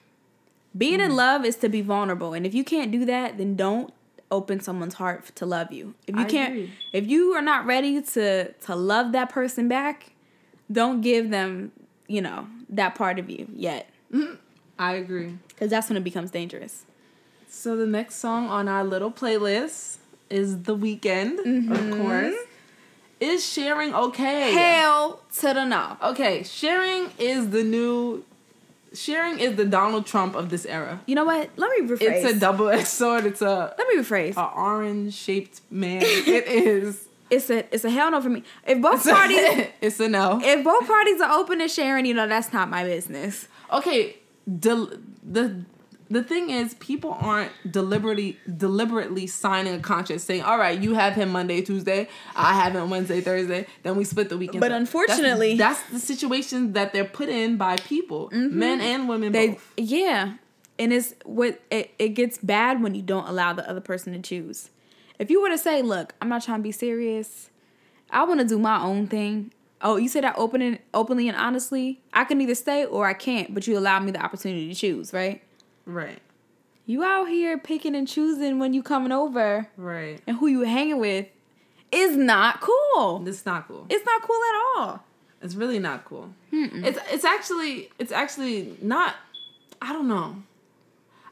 [0.77, 1.11] Being Mm-hmm.
[1.11, 3.92] in love is to be vulnerable, and if you can't do that, then don't
[4.31, 5.94] open someone's heart to love you.
[6.07, 6.73] If you I can't, agree.
[6.92, 10.12] if you are not ready to to love that person back,
[10.70, 11.73] don't give them,
[12.07, 13.88] you know, that part of you yet,
[14.79, 15.37] I agree.
[15.49, 16.85] because that's when it becomes dangerous.
[17.52, 19.96] So the next song on our little playlist
[20.30, 21.72] is The Weekend, Mm-hmm.
[21.92, 22.34] of course.
[23.18, 24.52] Is sharing okay?
[24.52, 25.96] Hell to the no.
[26.02, 28.24] Okay, sharing is the new
[28.94, 31.00] sharing is the Donald Trump of this era.
[31.04, 31.50] You know what?
[31.56, 32.00] Let me rephrase.
[32.24, 33.26] It's a double-edged sword.
[33.26, 34.36] It's a, Let me rephrase.
[34.38, 36.00] a orange-shaped man.
[36.04, 37.08] it is.
[37.28, 38.42] It's a it's a hell no for me.
[38.66, 40.40] If both parties it's a no.
[40.42, 43.48] if both parties are open to sharing, you know, that's not my business.
[43.70, 44.16] okay
[44.58, 44.90] del-
[45.22, 45.62] the
[46.11, 51.14] the thing is people aren't deliberately deliberately signing a contract saying all right you have
[51.14, 55.57] him monday tuesday i have him wednesday thursday then we split the weekend But unfortunately-
[55.57, 58.59] that's, the situation that they're put in by people mm-hmm.
[58.59, 60.35] men and women They both yeah,
[60.79, 64.20] and it's what it, it gets bad when you don't allow the other person to
[64.20, 64.70] choose.
[65.18, 67.51] If you were to say, "Look, I'm not trying to be serious.
[68.11, 72.01] I want to do my own thing." Oh, you said that open openly and honestly.
[72.12, 75.12] I can either stay or I can't, but you allow me the opportunity to choose,
[75.12, 75.42] right?
[75.94, 76.20] Right
[76.87, 80.98] You out here picking and choosing when you coming over right and who you hanging
[80.98, 81.26] with
[81.92, 83.26] is not cool.
[83.26, 83.87] It's not cool.
[83.88, 85.05] It's not cool at all.
[85.42, 86.33] It's really not cool.
[86.53, 89.14] It's it's actually it's actually not.
[89.83, 90.42] I don't know.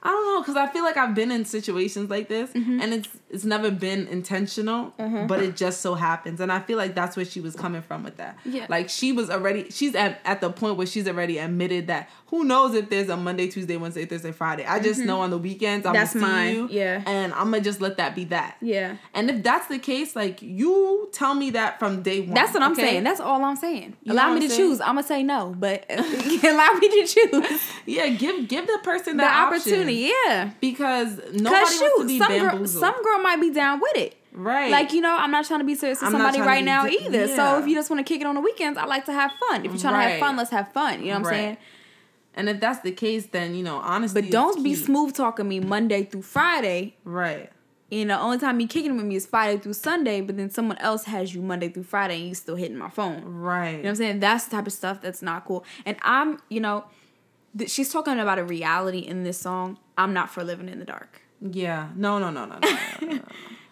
[0.02, 2.80] I don't know because I feel like I've been in situations like this, Mm-hmm.
[2.80, 4.94] and it's it's never been intentional,
[5.26, 8.02] but it just so happens, and I feel like that's where she was coming from
[8.04, 8.38] with that.
[8.44, 8.66] Yeah.
[8.68, 12.44] like she was already she's at at the point where she's already admitted that who
[12.44, 14.64] knows if there's a Monday, Tuesday, Wednesday, Thursday, Friday.
[14.64, 15.98] I just know on the weekends I'm Mm-hmm.
[16.00, 16.54] That's gonna see mine.
[16.54, 17.02] you, Yeah.
[17.06, 18.56] and I'm gonna just let that be that.
[18.60, 18.96] Yeah.
[19.14, 22.34] And if that's the case, like you tell me that from day one.
[22.34, 22.82] That's what I'm okay?
[22.82, 23.04] saying.
[23.04, 23.96] That's all I'm saying.
[24.04, 24.60] You Allow me to saying?
[24.60, 24.80] choose.
[24.80, 29.22] I'm gonna say no, but allow me to choose Yeah, give give the person the
[29.22, 29.87] that opportunity.
[29.94, 30.50] Yeah.
[30.60, 32.80] because nobody Cause wants to shoot, be some girl, bamboozled.
[32.82, 34.16] some girl might be down with it.
[34.32, 36.86] right, Like you know, I'm not trying to be serious with I'm somebody right now
[36.86, 37.26] either.
[37.26, 37.36] yeah.
[37.36, 39.32] So if you just want to kick it on the weekends, I like to have
[39.48, 39.64] fun.
[39.64, 41.00] If you're trying to have fun, let's have fun.
[41.00, 41.56] You know what I'm saying?
[42.34, 45.58] and if that's the case, then you know, honestly, But don't be smooth talking me
[45.60, 46.94] Monday through Friday.
[47.04, 47.50] Right,
[47.90, 50.78] You know, only time you kicking with me is Friday through Sunday, but then someone
[50.78, 53.24] else has you Monday through Friday and you still hitting my phone.
[53.24, 54.20] right, You know what I'm saying?
[54.20, 55.64] That's the type of stuff that's not cool.
[55.84, 56.84] And I'm, you know,
[57.56, 59.78] th- she's talking about a reality in this song.
[59.96, 61.22] I'm not for living in the dark.
[61.40, 61.88] Yeah.
[61.96, 63.20] No, no, no, no, no.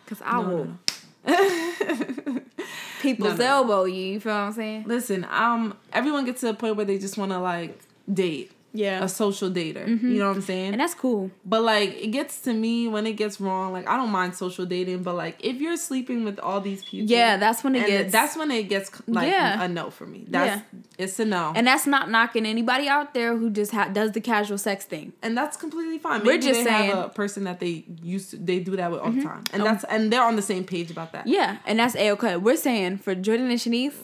[0.04, 0.78] Because no, no, no.
[1.26, 2.42] I will.
[3.02, 4.14] People's elbow you.
[4.14, 4.84] You feel what I'm saying?
[4.86, 7.80] Listen, um, everyone gets to a point where they just want to like
[8.12, 9.02] date yeah.
[9.02, 9.86] a social dater.
[9.88, 10.72] You know what I'm saying?
[10.72, 11.30] And that's cool.
[11.44, 13.72] But like it gets to me when it gets wrong.
[13.72, 17.10] Like I don't mind social dating, but like if you're sleeping with all these people,
[17.10, 18.12] Yeah, that's when it gets.
[18.12, 19.62] that's when it gets like Yeah.
[19.62, 20.24] a no for me.
[20.28, 20.62] That's
[20.98, 24.20] it's a no, and, that's not knocking anybody out there who just ha- does the
[24.20, 25.12] casual sex thing.
[25.22, 26.24] And that's completely fine.
[26.24, 26.98] We're just they saying- Mm-hmm.
[26.98, 29.62] have a person that they used to they do that with all the time, and
[29.64, 31.26] that's and they're on the same page about that.
[31.26, 32.36] Yeah, and that's a okay.
[32.36, 33.94] We're saying for Jordan and Shanice,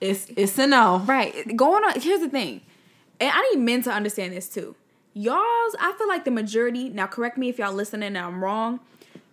[0.00, 1.02] It's it's a no.
[1.06, 1.32] right?
[1.56, 2.00] Going on.
[2.00, 2.60] Here's the thing,
[3.20, 4.74] and I need men to understand this too.
[5.14, 6.90] Y'all's, I feel like the majority.
[6.90, 8.80] Now, correct me if y'all listening and I'm wrong.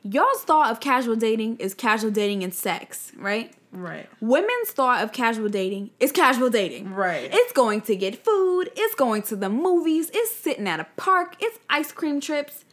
[0.04, 3.54] Y'all's thought of casual dating is casual dating and sex, right?
[3.74, 4.08] Right.
[4.22, 6.94] Women's thought of casual dating is casual dating.
[6.94, 7.30] Right.
[7.34, 11.36] It's going to get food, it's going to the movies, it's sitting at a park,
[11.40, 12.66] it's ice cream trips.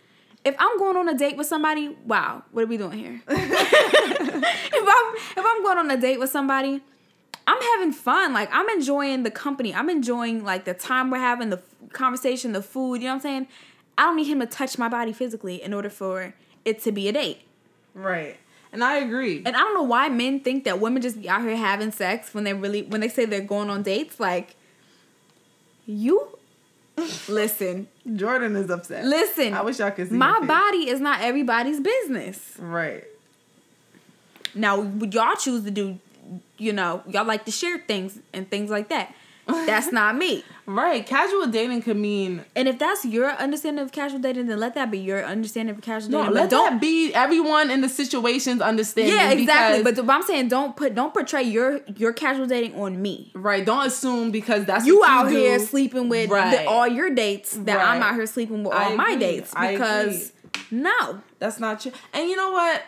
[0.45, 3.23] If I'm going on a date with somebody, wow, what are we doing here?
[3.29, 6.83] if I'm if I'm going on a date with somebody,
[7.47, 8.33] I'm having fun.
[8.33, 9.75] Like I'm enjoying the company.
[9.75, 13.15] I'm enjoying like the time we're having, the f- conversation, the food, you know what
[13.17, 13.49] I'm saying?
[13.99, 17.09] I don't need him to touch my body physically in order for it to be
[17.09, 17.43] a date.
[17.95, 18.37] Right.
[18.73, 19.43] And I agree.
[19.45, 22.33] And I don't know why men think that women just be out here having sex
[22.33, 24.21] when they really when they say they're going on dates.
[24.21, 24.55] Like,
[25.87, 26.39] you
[27.29, 29.05] listen, Jordan is upset.
[29.05, 29.55] listen.
[29.55, 32.55] I wish y'all could see my body is not everybody's business.
[32.59, 33.05] Right.
[34.55, 35.99] Now, would y'all choose to do,
[36.59, 39.15] you know, y'all like to share things and things like that.
[39.47, 40.45] That's not me.
[40.67, 41.05] Right.
[41.05, 44.93] Casual dating could mean And if that's your understanding of casual dating, then let that
[44.93, 46.19] be your understanding of casual no.
[46.21, 46.35] dating.
[46.35, 49.13] Let don't that be everyone in the situations understanding.
[49.15, 49.83] Yeah, exactly.
[49.83, 53.33] But, but I'm saying don't put don't portray your your casual dating on me.
[53.35, 53.65] right.
[53.67, 55.37] Don't assume because that's You what out do.
[55.37, 56.59] here sleeping with Right.
[56.59, 59.19] the, all your dates that I'm out here sleeping with I all my agree.
[59.19, 60.33] dates I because
[60.71, 61.23] no.
[61.41, 61.93] That's not true.
[62.13, 62.83] And you know what?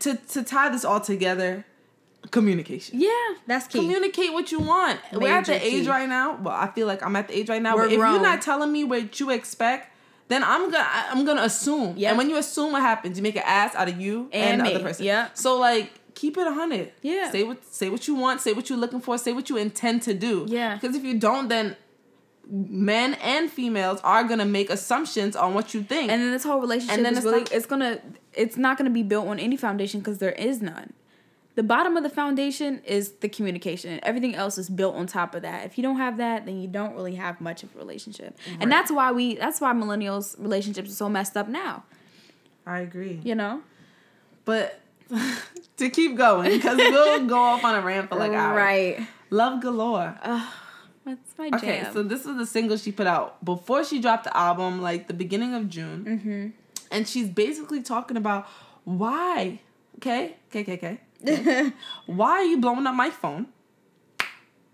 [0.00, 1.66] To to tie this all together,
[2.30, 3.00] communication.
[3.00, 3.10] Yeah,
[3.46, 3.78] that's key.
[3.80, 5.00] Communicate what you want.
[5.12, 5.88] We're at the Major age key.
[5.88, 6.36] right now.
[6.36, 7.74] Well, I feel like I'm at the age right now.
[7.76, 8.14] We're but if grown.
[8.14, 9.88] you're not telling me what you expect,
[10.28, 11.96] then I'm gonna I'm gonna assume.
[11.96, 12.08] Yep.
[12.10, 13.16] And when you assume, what happens?
[13.18, 15.04] You make an ass out of you and, And the other person.
[15.04, 15.28] Yeah.
[15.34, 16.92] So like, keep it a hundred.
[17.02, 17.30] Yeah.
[17.32, 18.40] Say what say what you want.
[18.40, 19.18] Say what you're looking for.
[19.18, 20.46] Say what you intend to do.
[20.48, 20.76] Yeah.
[20.76, 21.76] Because if you don't, then
[22.48, 26.10] men and females are gonna make assumptions on what you think.
[26.10, 28.00] And then this whole relationship And then is it's really not- it's gonna
[28.34, 30.92] it's not gonna be built on any foundation because there is none.
[31.60, 33.90] The bottom of the foundation is the communication.
[33.90, 35.66] and Everything else is built on top of that.
[35.66, 38.38] If you don't have that, then you don't really have much of a relationship.
[38.58, 41.84] And that's why we that's why millennials relationships are so messed up now.
[42.64, 43.20] I agree.
[43.22, 43.60] You know?
[44.46, 44.80] But
[45.76, 48.56] to keep going, because we'll go off on a rant for like hours.
[48.56, 49.06] Right.
[49.28, 50.18] Love galore.
[51.04, 51.58] What's my jam?
[51.58, 55.08] Okay, so this is the single she put out before she dropped the album, like
[55.08, 56.04] the beginning of June.
[56.06, 56.48] Mm-hmm.
[56.90, 58.48] And she's basically talking about
[58.84, 59.60] why.
[59.96, 61.00] Okay, okay, okay, okay.
[61.26, 61.72] Okay.
[62.06, 63.46] why are you blowing up my phone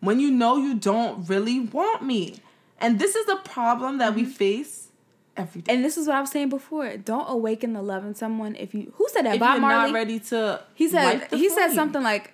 [0.00, 2.36] when you know you don't really want me?
[2.78, 4.30] And this is a problem that we Mm-hmm.
[4.32, 4.88] face
[5.36, 5.72] every day.
[5.72, 6.96] And this is what I was saying before.
[6.96, 9.34] Don't awaken the love in someone if you who said that?
[9.34, 9.92] if Bob you're Marley.
[9.92, 12.32] not ready to, he said the he said something like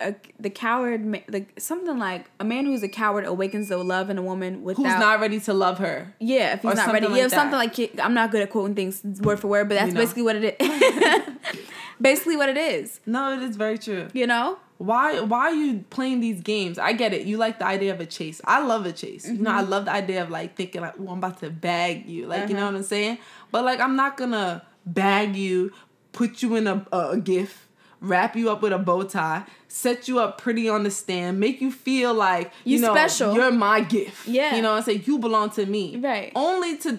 [0.00, 4.18] a, the coward like something like a man who's a coward awakens the love in
[4.18, 6.12] a woman without who's not ready to love her.
[6.18, 7.30] yeah if he's not ready like yeah that.
[7.30, 10.00] something like I'm not good at quoting things word for word but that's You know.
[10.00, 11.22] basically what it is
[12.02, 14.08] basically what it is No, it is very true.
[14.12, 16.76] you know Why why are you playing these games?
[16.78, 17.22] I get it.
[17.30, 18.40] You like the idea of a chase.
[18.44, 19.24] I love a chase.
[19.28, 19.58] You know, Mm-hmm.
[19.58, 22.26] I love the idea of like thinking like, oh, I'm about to bag you.
[22.26, 22.72] Like, you know Uh-huh.
[22.72, 23.18] what I'm saying?
[23.52, 25.70] But like I'm not gonna bag you,
[26.12, 27.56] put you in a, a, a gift,
[28.00, 31.60] wrap you up with a bow tie, set you up pretty on the stand, make
[31.60, 33.34] you feel like you, You know special.
[33.36, 34.26] you're my gift.
[34.26, 34.56] Yeah.
[34.56, 35.84] you know, and say you belong to me.
[35.98, 36.32] Right.
[36.34, 36.98] Only to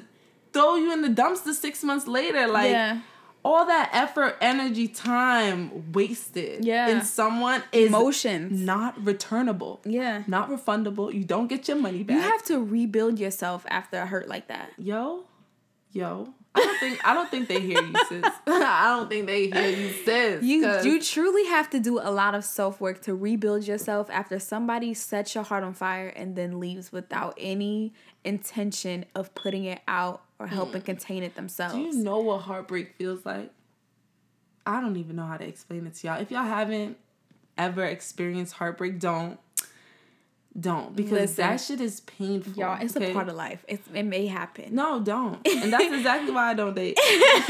[0.54, 2.72] throw you in the dumpster six months later, like.
[2.72, 3.00] yeah.
[3.46, 6.88] All that effort, energy, time wasted Yeah.
[6.88, 8.60] in someone is Emotions.
[8.62, 10.24] not returnable, Yeah.
[10.28, 11.14] not refundable.
[11.14, 12.16] You don't get your money back.
[12.16, 14.70] You have to rebuild yourself after a hurt like that.
[14.78, 15.24] yo,
[15.92, 16.34] yo.
[16.56, 18.24] I don't think I don't think they hear you, sis.
[18.48, 20.44] I don't think they hear you, sis.
[20.44, 24.38] You you truly have to do a lot of self work to rebuild yourself after
[24.40, 27.92] somebody sets your heart on fire and then leaves without any
[28.24, 31.74] intention of putting it out or helping contain it themselves.
[31.74, 33.50] Do you know what heartbreak feels like?
[34.66, 36.22] I don't even know how to explain it to y'all.
[36.22, 36.98] If y'all haven't
[37.58, 39.40] ever experienced heartbreak, don't.
[40.60, 40.96] Don't.
[40.96, 41.48] Because Listen.
[41.48, 42.54] that shit is painful.
[42.54, 43.12] Y'all, it's okay?
[43.12, 43.64] a part of life.
[43.70, 44.76] It's, it may happen.
[44.76, 45.40] No, don't.
[45.48, 47.00] And that's exactly why I don't date.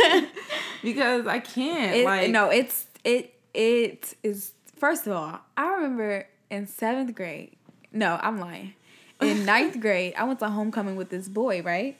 [0.83, 1.95] because I can't.
[1.95, 4.53] It, like no, it's it it is.
[4.75, 7.55] First of all, I remember in seventh grade.
[7.91, 8.75] No, I'm lying.
[9.19, 11.97] In ninth grade, I went to homecoming with this boy, right?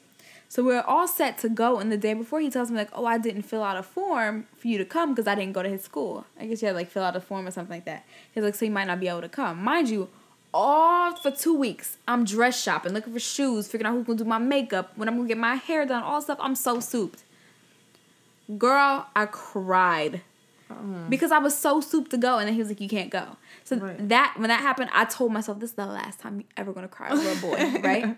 [0.54, 2.90] So we are all set to go, and the day before, he tells me like,
[2.92, 5.64] "Oh, I didn't fill out a form for you to come because I didn't go
[5.64, 6.26] to his school.
[6.38, 8.44] I guess you had to, like fill out a form or something like that." He's
[8.44, 10.08] like, "So you might not be able to come." Mind you,
[10.52, 14.24] all for two weeks, I'm dress shopping, looking for shoes, figuring out who's gonna do
[14.26, 16.38] my makeup, when I'm gonna get my hair done, all stuff.
[16.40, 17.24] I'm so souped.
[18.56, 20.20] Girl, I cried
[20.70, 21.10] mm.
[21.10, 23.38] because I was so souped to go, and then he was like, "You can't go."
[23.64, 24.08] So Right.
[24.08, 26.86] that when that happened, I told myself, "This is the last time you ever gonna
[26.86, 28.16] cry over a boy." right?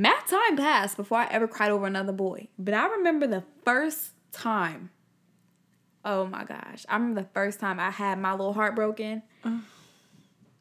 [0.00, 4.12] Mad time passed before I ever cried over another boy, but I remember the first
[4.32, 4.88] time.
[6.06, 6.86] Oh my gosh!
[6.88, 9.22] I remember the first time I had my little heart broken.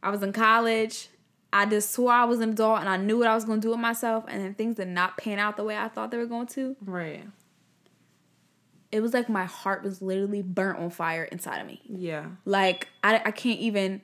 [0.03, 1.07] I was in college.
[1.53, 3.69] I just swore I was an adult, and I knew what I was gonna do
[3.69, 6.25] with myself, and then things did not pan out the way I thought they were
[6.25, 6.75] going to.
[6.81, 7.23] Right.
[8.91, 11.81] It was like my heart was literally burnt on fire inside of me.
[11.85, 12.25] Yeah.
[12.43, 14.01] Like I, I can't even.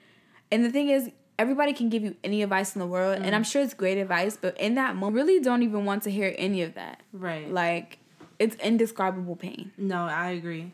[0.49, 3.33] And the thing is, everybody can give you any advice in the world, and mm.
[3.33, 4.37] I'm sure it's great advice.
[4.39, 7.01] But in that moment, really don't even want to hear any of that.
[7.13, 7.51] Right.
[7.51, 7.99] Like
[8.39, 9.71] it's indescribable pain.
[9.77, 10.73] No, I agree.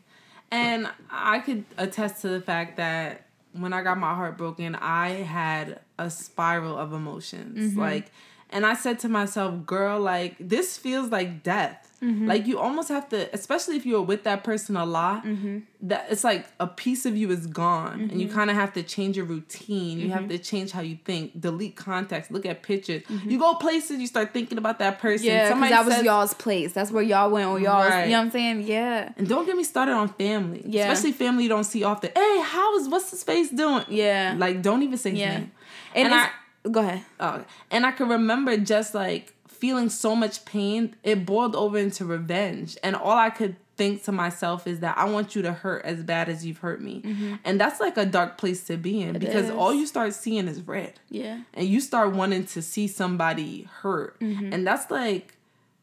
[0.50, 5.10] And I could attest to the fact that when I got my heart broken, I
[5.10, 7.72] had a spiral of emotions.
[7.72, 7.80] Mm-hmm.
[7.80, 8.10] Like,
[8.50, 11.91] and I said to myself, girl, like, this feels like death.
[12.02, 12.26] Mm-hmm.
[12.26, 15.60] Like, you almost have to, especially if you're with that person a lot, mm-hmm.
[15.82, 18.08] that it's like a piece of you is gone.
[18.10, 18.36] And you mm-hmm.
[18.36, 19.98] kind of have to change your routine.
[19.98, 23.02] You have to change how you think, delete contacts, look at pictures.
[23.24, 25.26] You go places, you start thinking about that person.
[25.26, 26.72] Yeah, Somebody that was y'all's place.
[26.72, 27.88] That's where y'all went on y'all's.
[27.88, 28.04] Right.
[28.06, 28.62] You know what I'm saying?
[28.62, 29.12] Yeah.
[29.16, 30.62] and don't get me started on family.
[30.66, 30.90] Yeah.
[30.90, 32.10] Especially family you don't see often.
[32.14, 33.84] Hey, how is what's his face doing?
[33.88, 34.34] Yeah.
[34.36, 35.38] Like don't even say his Yeah.
[35.38, 35.52] name.
[35.94, 36.30] And, And it's-
[36.70, 37.04] go ahead.
[37.20, 39.31] Oh, and I can remember just like
[39.62, 40.92] feeling so much pain.
[41.04, 42.76] It boiled over into revenge.
[42.82, 46.02] And all I could think to myself is that I want you to hurt as
[46.02, 47.00] bad as you've hurt me.
[47.00, 47.34] Mm-hmm.
[47.44, 49.50] And that's like a dark place to be in because is.
[49.52, 50.94] all you start seeing is red.
[51.10, 51.42] Yeah.
[51.54, 54.18] And you start wanting to see somebody hurt.
[54.18, 54.52] Mm-hmm.
[54.52, 55.36] And that's like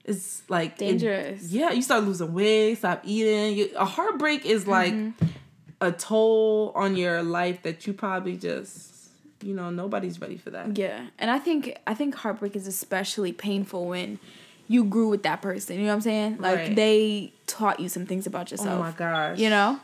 [0.04, 1.50] it's like it- Dangerous.
[1.50, 3.60] yeah, you start losing weight, stop eating.
[3.60, 5.26] You, a heartbreak is like mm-hmm.
[5.80, 8.99] a toll on your life that you probably just,
[9.42, 10.78] you know, nobody's ready for that.
[10.78, 14.20] Yeah, and I think I think heartbreak is especially painful when
[14.68, 15.78] you grew with that person.
[15.78, 16.38] You know what I'm saying?
[16.40, 16.76] Like Right.
[16.76, 18.80] they taught you some things about yourself.
[18.80, 19.40] Oh my gosh.
[19.40, 19.80] You know,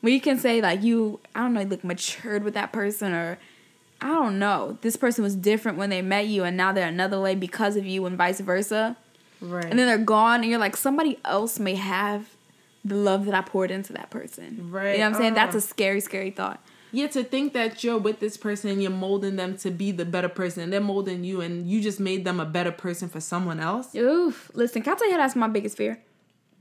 [0.00, 3.12] when you can say like you, I don't know, you look matured with that person,
[3.12, 3.38] or
[4.00, 7.20] I don't know, this person was different when they met you, and now they're another
[7.20, 8.96] way because of you, and vice versa.
[9.40, 9.64] Right.
[9.64, 12.28] And then they're gone, and you're like, somebody else may have
[12.84, 14.70] the love that I poured into that person.
[14.70, 14.92] Right.
[14.92, 15.34] You know what I'm saying?
[15.34, 15.58] That's Uh.
[15.58, 16.60] a scary, scary thought.
[16.92, 20.04] Yeah, to think that you're with this person and you're molding them to be the
[20.04, 23.20] better person and they're molding you and you just made them a better person for
[23.20, 23.94] someone else.
[23.94, 24.50] Oof.
[24.54, 26.00] Listen, can I tell you that's my biggest fear?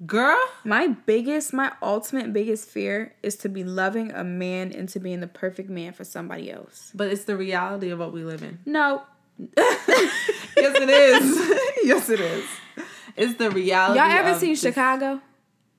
[0.05, 0.37] Girl.
[0.63, 5.27] My biggest, my ultimate biggest fear is to be loving a man into being the
[5.27, 6.91] perfect man for somebody else.
[6.93, 8.59] But it's the reality of what we live in.
[8.65, 9.01] No.
[9.57, 10.25] yes,
[10.57, 11.59] it is.
[11.83, 12.45] yes, it is.
[13.15, 13.99] It's the reality.
[13.99, 15.21] Y'all ever seen this- Chicago?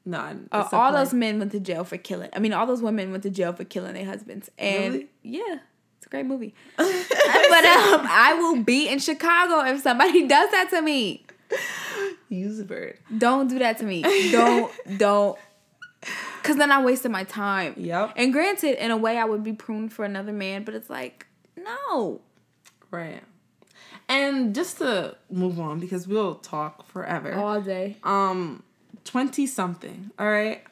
[0.08, 0.38] No.
[0.50, 2.30] Uh, all those men went to jail for killing.
[2.34, 4.48] I mean, all those women went to jail for killing their husbands.
[4.58, 5.08] And Really?
[5.22, 5.58] yeah,
[5.98, 6.54] it's a great movie.
[6.76, 11.26] but um, I will be in Chicago if somebody does that to me.
[12.30, 12.98] Use a bird.
[13.18, 14.02] Don't do that to me.
[14.32, 15.38] Don't, don't.
[16.40, 17.74] Because then I wasted my time.
[17.76, 18.14] Yep.
[18.16, 21.26] And granted, in a way, I would be pruned for another man, but it's like,
[21.56, 22.20] no.
[22.90, 23.22] Right.
[24.08, 27.34] And just to move on because we'll talk forever.
[27.34, 27.96] All day.
[28.04, 28.62] um
[29.08, 30.62] 20 something all right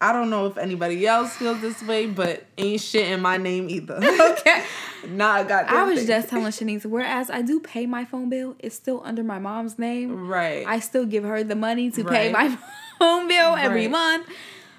[0.00, 3.68] i don't know if anybody else feels this way but ain't shit in my name
[3.68, 4.64] either okay
[5.08, 8.56] nah i got I was just telling Shanice, whereas I do pay my phone bill,
[8.58, 10.26] it's still under my mom's name.
[10.26, 12.56] right I still give her the money to pay my
[12.98, 13.90] phone bill every Right.
[13.90, 14.26] month.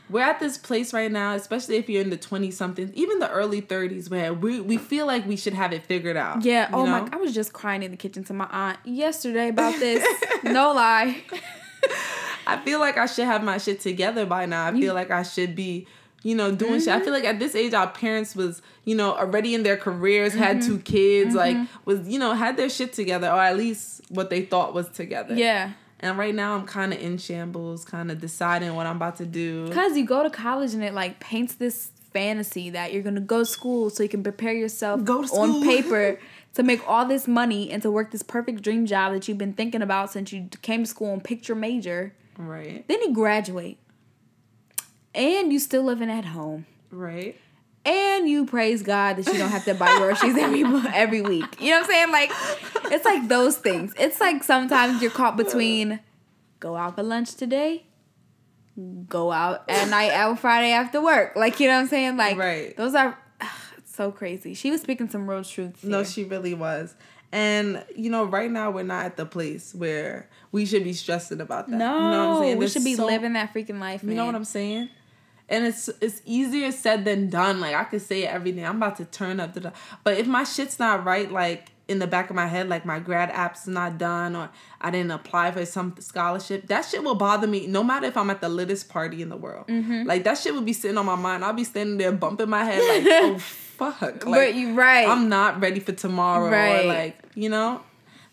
[0.10, 3.30] we're at this place right now, especially if you're in the 20 somethings, even the
[3.30, 6.44] early 30s, where we, we feel like we should have it figured out.
[6.44, 6.70] Yeah.
[6.74, 6.92] Oh know?
[7.04, 10.04] my, I was just crying in the kitchen to my aunt yesterday about this.
[10.44, 11.24] no lie.
[12.48, 14.66] I feel like I should have my shit together by now.
[14.66, 15.88] I feel like I should be,
[16.24, 16.80] you know, doing mm-hmm.
[16.80, 16.90] shit.
[16.90, 20.34] I feel like at this age, our parents was, you know, already in their careers,
[20.34, 20.44] mm-hmm.
[20.44, 21.38] had two kids, mm-hmm.
[21.38, 24.90] like was, you know, had their shit together, or at least what they thought was
[24.90, 25.36] together.
[25.36, 25.72] Yeah.
[26.00, 29.26] And right now I'm kind of in shambles, kind of deciding what I'm about to
[29.26, 29.72] do.
[29.72, 33.40] Cause you go to college and it like paints this fantasy that you're gonna go
[33.40, 36.18] to school so you can prepare yourself go on paper
[36.54, 39.54] to make all this money and to work this perfect dream job that you've been
[39.54, 42.14] thinking about since you came to school and picked your major.
[42.38, 42.88] Right.
[42.88, 43.80] Then you graduate.
[45.14, 46.66] And you still living at home.
[46.92, 47.40] Right.
[47.86, 50.64] And you praise God that you don't have to buy groceries every
[50.94, 51.62] every week.
[51.62, 52.12] You know what I'm saying?
[52.12, 52.32] Like
[52.92, 53.94] it's like those things.
[53.98, 56.00] It's like sometimes you're caught between
[56.60, 57.86] go out for lunch today,
[59.08, 61.36] go out at night out Friday after work.
[61.36, 62.18] Like you know what I'm saying?
[62.18, 62.76] Like right.
[62.76, 63.48] those are ugh,
[63.86, 64.56] so crazy.
[64.56, 65.84] She was speaking some real truths.
[65.84, 66.96] No, she really was.
[67.32, 71.42] And you know, right now we're not at the place where we should be stressing
[71.42, 71.76] about that.
[71.76, 72.58] No, you know what I'm saying?
[72.60, 74.04] we should be so, living that freaking life.
[74.04, 74.12] Man.
[74.12, 74.88] You know what I'm saying?
[75.50, 77.60] And it's it's easier said than done.
[77.60, 78.64] Like I could say it every day.
[78.64, 79.74] I'm about to turn up the,
[80.06, 83.00] but if my shit's not right, like in the back of my head, like my
[83.00, 84.50] grad app's not done or
[84.80, 88.30] I didn't apply for some scholarship, that shit will bother me no matter if I'm
[88.30, 89.68] at the littest party in the world.
[89.68, 90.04] Mm-hmm.
[90.08, 91.44] Like that shit would be sitting on my mind.
[91.44, 94.26] I'll be standing there bumping my head like, oh fuck.
[94.26, 95.06] Like, but you right.
[95.06, 96.50] I'm not ready for tomorrow.
[96.50, 96.86] Right.
[96.86, 97.82] Or like, you know?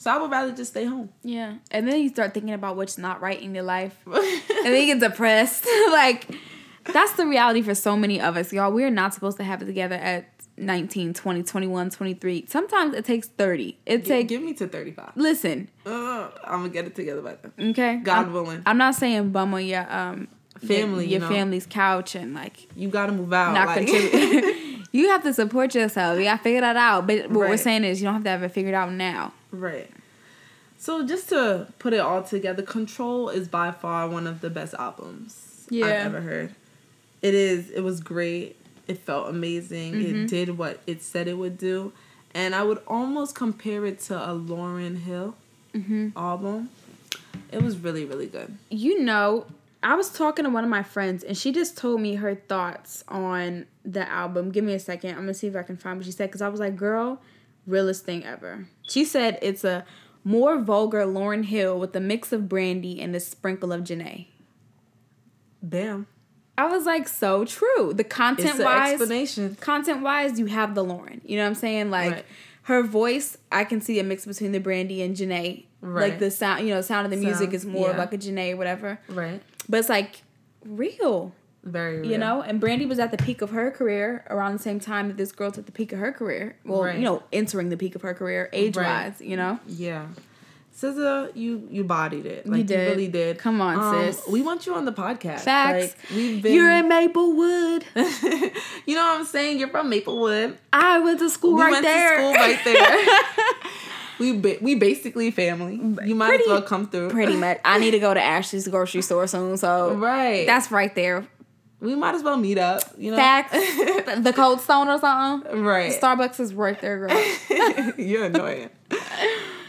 [0.02, 1.10] So I would rather just stay home.
[1.22, 1.58] Yeah.
[1.70, 3.96] And then you start thinking about what's not right in your life.
[4.06, 4.16] and
[4.64, 5.64] then you get depressed.
[5.92, 6.26] like
[6.92, 8.72] that's the reality for so many of us, y'all.
[8.72, 12.46] We're not supposed to have it together at 19, 20, 21, 23.
[12.48, 13.78] Sometimes it takes 30.
[13.86, 15.12] It takes Give me to 35.
[15.14, 15.68] Listen.
[15.86, 17.70] Uh, I'm going to get it together by then.
[17.70, 17.98] Okay.
[17.98, 18.62] God I'm, willing.
[18.66, 20.26] I'm not saying bum on your um
[20.58, 21.28] family, your, your you know?
[21.28, 23.54] family's couch and like you got to move out.
[23.54, 23.86] Not like.
[24.92, 26.18] you have to support yourself.
[26.18, 27.06] You got to figure that out.
[27.06, 27.50] But what right.
[27.50, 29.32] we're saying is you don't have to have it figured out now.
[29.50, 29.90] Right.
[30.78, 34.74] So just to put it all together, Control is by far one of the best
[34.74, 35.86] albums yeah.
[35.86, 36.54] I've ever heard.
[37.22, 37.70] It is.
[37.70, 38.56] It was great.
[38.88, 39.94] It felt amazing.
[39.94, 40.24] Mm-hmm.
[40.24, 41.92] It did what it said it would do,
[42.34, 45.36] and I would almost compare it to a Lauryn Hill
[45.72, 46.08] mm-hmm.
[46.16, 46.70] album.
[47.52, 48.56] It was really really good.
[48.68, 49.46] You know,
[49.82, 53.02] I was talking to one of my friends, and she just told me her thoughts
[53.08, 54.50] on the album.
[54.50, 55.10] Give me a second.
[55.10, 57.20] I'm gonna see if I can find what she said because I was like, "Girl,
[57.66, 59.84] realest thing ever." She said it's a
[60.24, 64.26] more vulgar Lauryn Hill with a mix of brandy and a sprinkle of Jhené.
[65.62, 66.06] Bam.
[66.56, 67.92] I was like, so true.
[67.94, 69.56] The content wise, explanation.
[69.56, 71.20] Content wise, you have the Lauryn.
[71.24, 71.90] You know what I'm saying?
[71.90, 72.24] Like right.
[72.62, 75.64] her voice, I can see a mix between the Brandy and Jhené.
[75.80, 76.10] Right.
[76.10, 77.96] Like the sound, you know, sound of the music sound, is more yeah.
[77.96, 79.00] like a or whatever.
[79.08, 79.42] Right.
[79.72, 80.22] But it's like
[80.66, 81.32] real.
[81.64, 82.10] Very real.
[82.10, 85.08] You know, and Brandy was at the peak of her career around the same time
[85.08, 86.56] that this girl's at the peak of her career.
[86.62, 86.98] Well, right.
[86.98, 89.20] you know, entering the peak of her career age wise, right.
[89.22, 89.60] you know?
[89.66, 90.08] Yeah.
[90.76, 92.46] SZA, you you bodied it.
[92.46, 92.80] Like you, did.
[92.80, 93.38] you really did.
[93.38, 94.26] Come on, um, sis.
[94.28, 95.40] We want you on the podcast.
[95.40, 95.94] Facts.
[95.94, 96.52] Like, we've been...
[96.52, 97.84] You're in Maplewood.
[98.84, 99.58] you know what I'm saying?
[99.58, 100.58] You're from Maplewood.
[100.70, 102.16] I went to school we right went there.
[102.16, 103.06] To school right there.
[104.22, 105.74] we ba- we basically family.
[105.76, 107.10] You might pretty, as well come through.
[107.10, 107.60] Pretty much.
[107.64, 110.46] I need to go to Ashley's grocery store soon, so right.
[110.46, 111.26] That's right there.
[111.80, 112.82] We might as well meet up.
[112.96, 113.52] You know, facts.
[114.22, 115.62] the Cold Stone or something.
[115.62, 115.92] Right.
[115.92, 117.94] Starbucks is right there, girl.
[117.98, 118.70] You're annoying.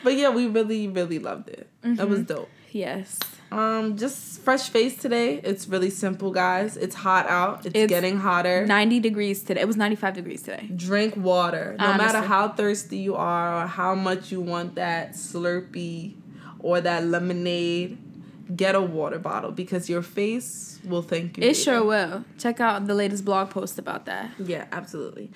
[0.04, 1.68] But yeah, we really, really loved it.
[1.82, 1.96] Mm-hmm.
[1.96, 2.34] That was mm-hmm.
[2.36, 2.50] dope.
[2.72, 3.20] Yes.
[3.54, 5.36] Um, just fresh face today.
[5.44, 6.76] It's really simple, guys.
[6.76, 7.66] It's hot out.
[7.66, 8.66] It's, it's, getting hotter.
[8.66, 9.62] 90 degrees today.
[9.62, 10.70] It was 95 degrees today.
[10.76, 11.76] Drink water.
[11.78, 12.06] No Honestly.
[12.06, 16.16] matter how thirsty you are or how much you want that Slurpee
[16.60, 17.98] or that lemonade,
[18.56, 21.44] get a water bottle because your face will thank you.
[21.44, 21.60] It later.
[21.60, 22.26] sure will.
[22.40, 24.32] Check out the latest blog post about that.
[24.40, 25.30] Yeah, absolutely.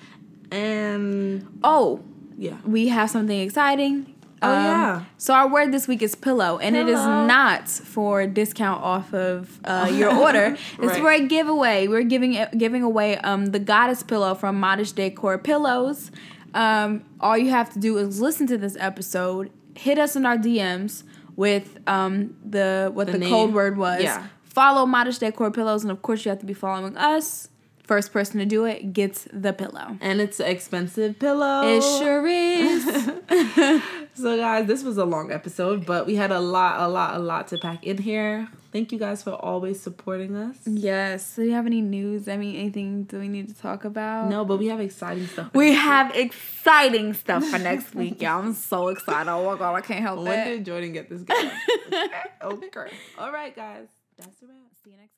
[0.50, 2.02] And oh,
[2.36, 2.56] yeah.
[2.64, 5.04] We have something exciting Oh um, yeah.
[5.16, 6.88] So our word this week is pillow, and pillow.
[6.88, 10.56] it is not for discount off of uh, your order.
[10.78, 11.00] It's right.
[11.00, 11.88] for a giveaway.
[11.88, 16.10] We're giving giving away um, the goddess pillow from Modish Decor Pillows.
[16.54, 20.36] Um, all you have to do is listen to this episode, hit us in our
[20.36, 21.02] DMs
[21.36, 24.02] with um, the what the, the code word was.
[24.02, 24.26] Yeah.
[24.44, 27.48] Follow Modish Decor Pillows, and of course you have to be following us
[27.88, 29.96] first person to do it gets the pillow.
[30.00, 31.62] And it's an expensive pillow.
[31.66, 32.84] It sure is.
[34.14, 37.18] so guys, this was a long episode, but we had a lot, a lot, a
[37.18, 38.48] lot to pack in here.
[38.70, 40.56] Thank you guys for always supporting us.
[40.66, 41.36] Yes.
[41.36, 42.28] Do you have any news?
[42.28, 44.28] I mean, anything do we need to talk about?
[44.28, 45.50] No, but we have exciting stuff.
[45.54, 46.26] We have week.
[46.26, 48.40] exciting stuff for next week, y'all.
[48.40, 49.30] I'm so excited.
[49.30, 50.36] Oh my god, I can't help when it.
[50.36, 51.50] When did Jordan get this going?
[51.90, 52.06] okay.
[52.42, 52.92] okay.
[53.18, 53.88] All right, guys.
[54.18, 54.56] That's the wrap.
[54.84, 55.17] See you next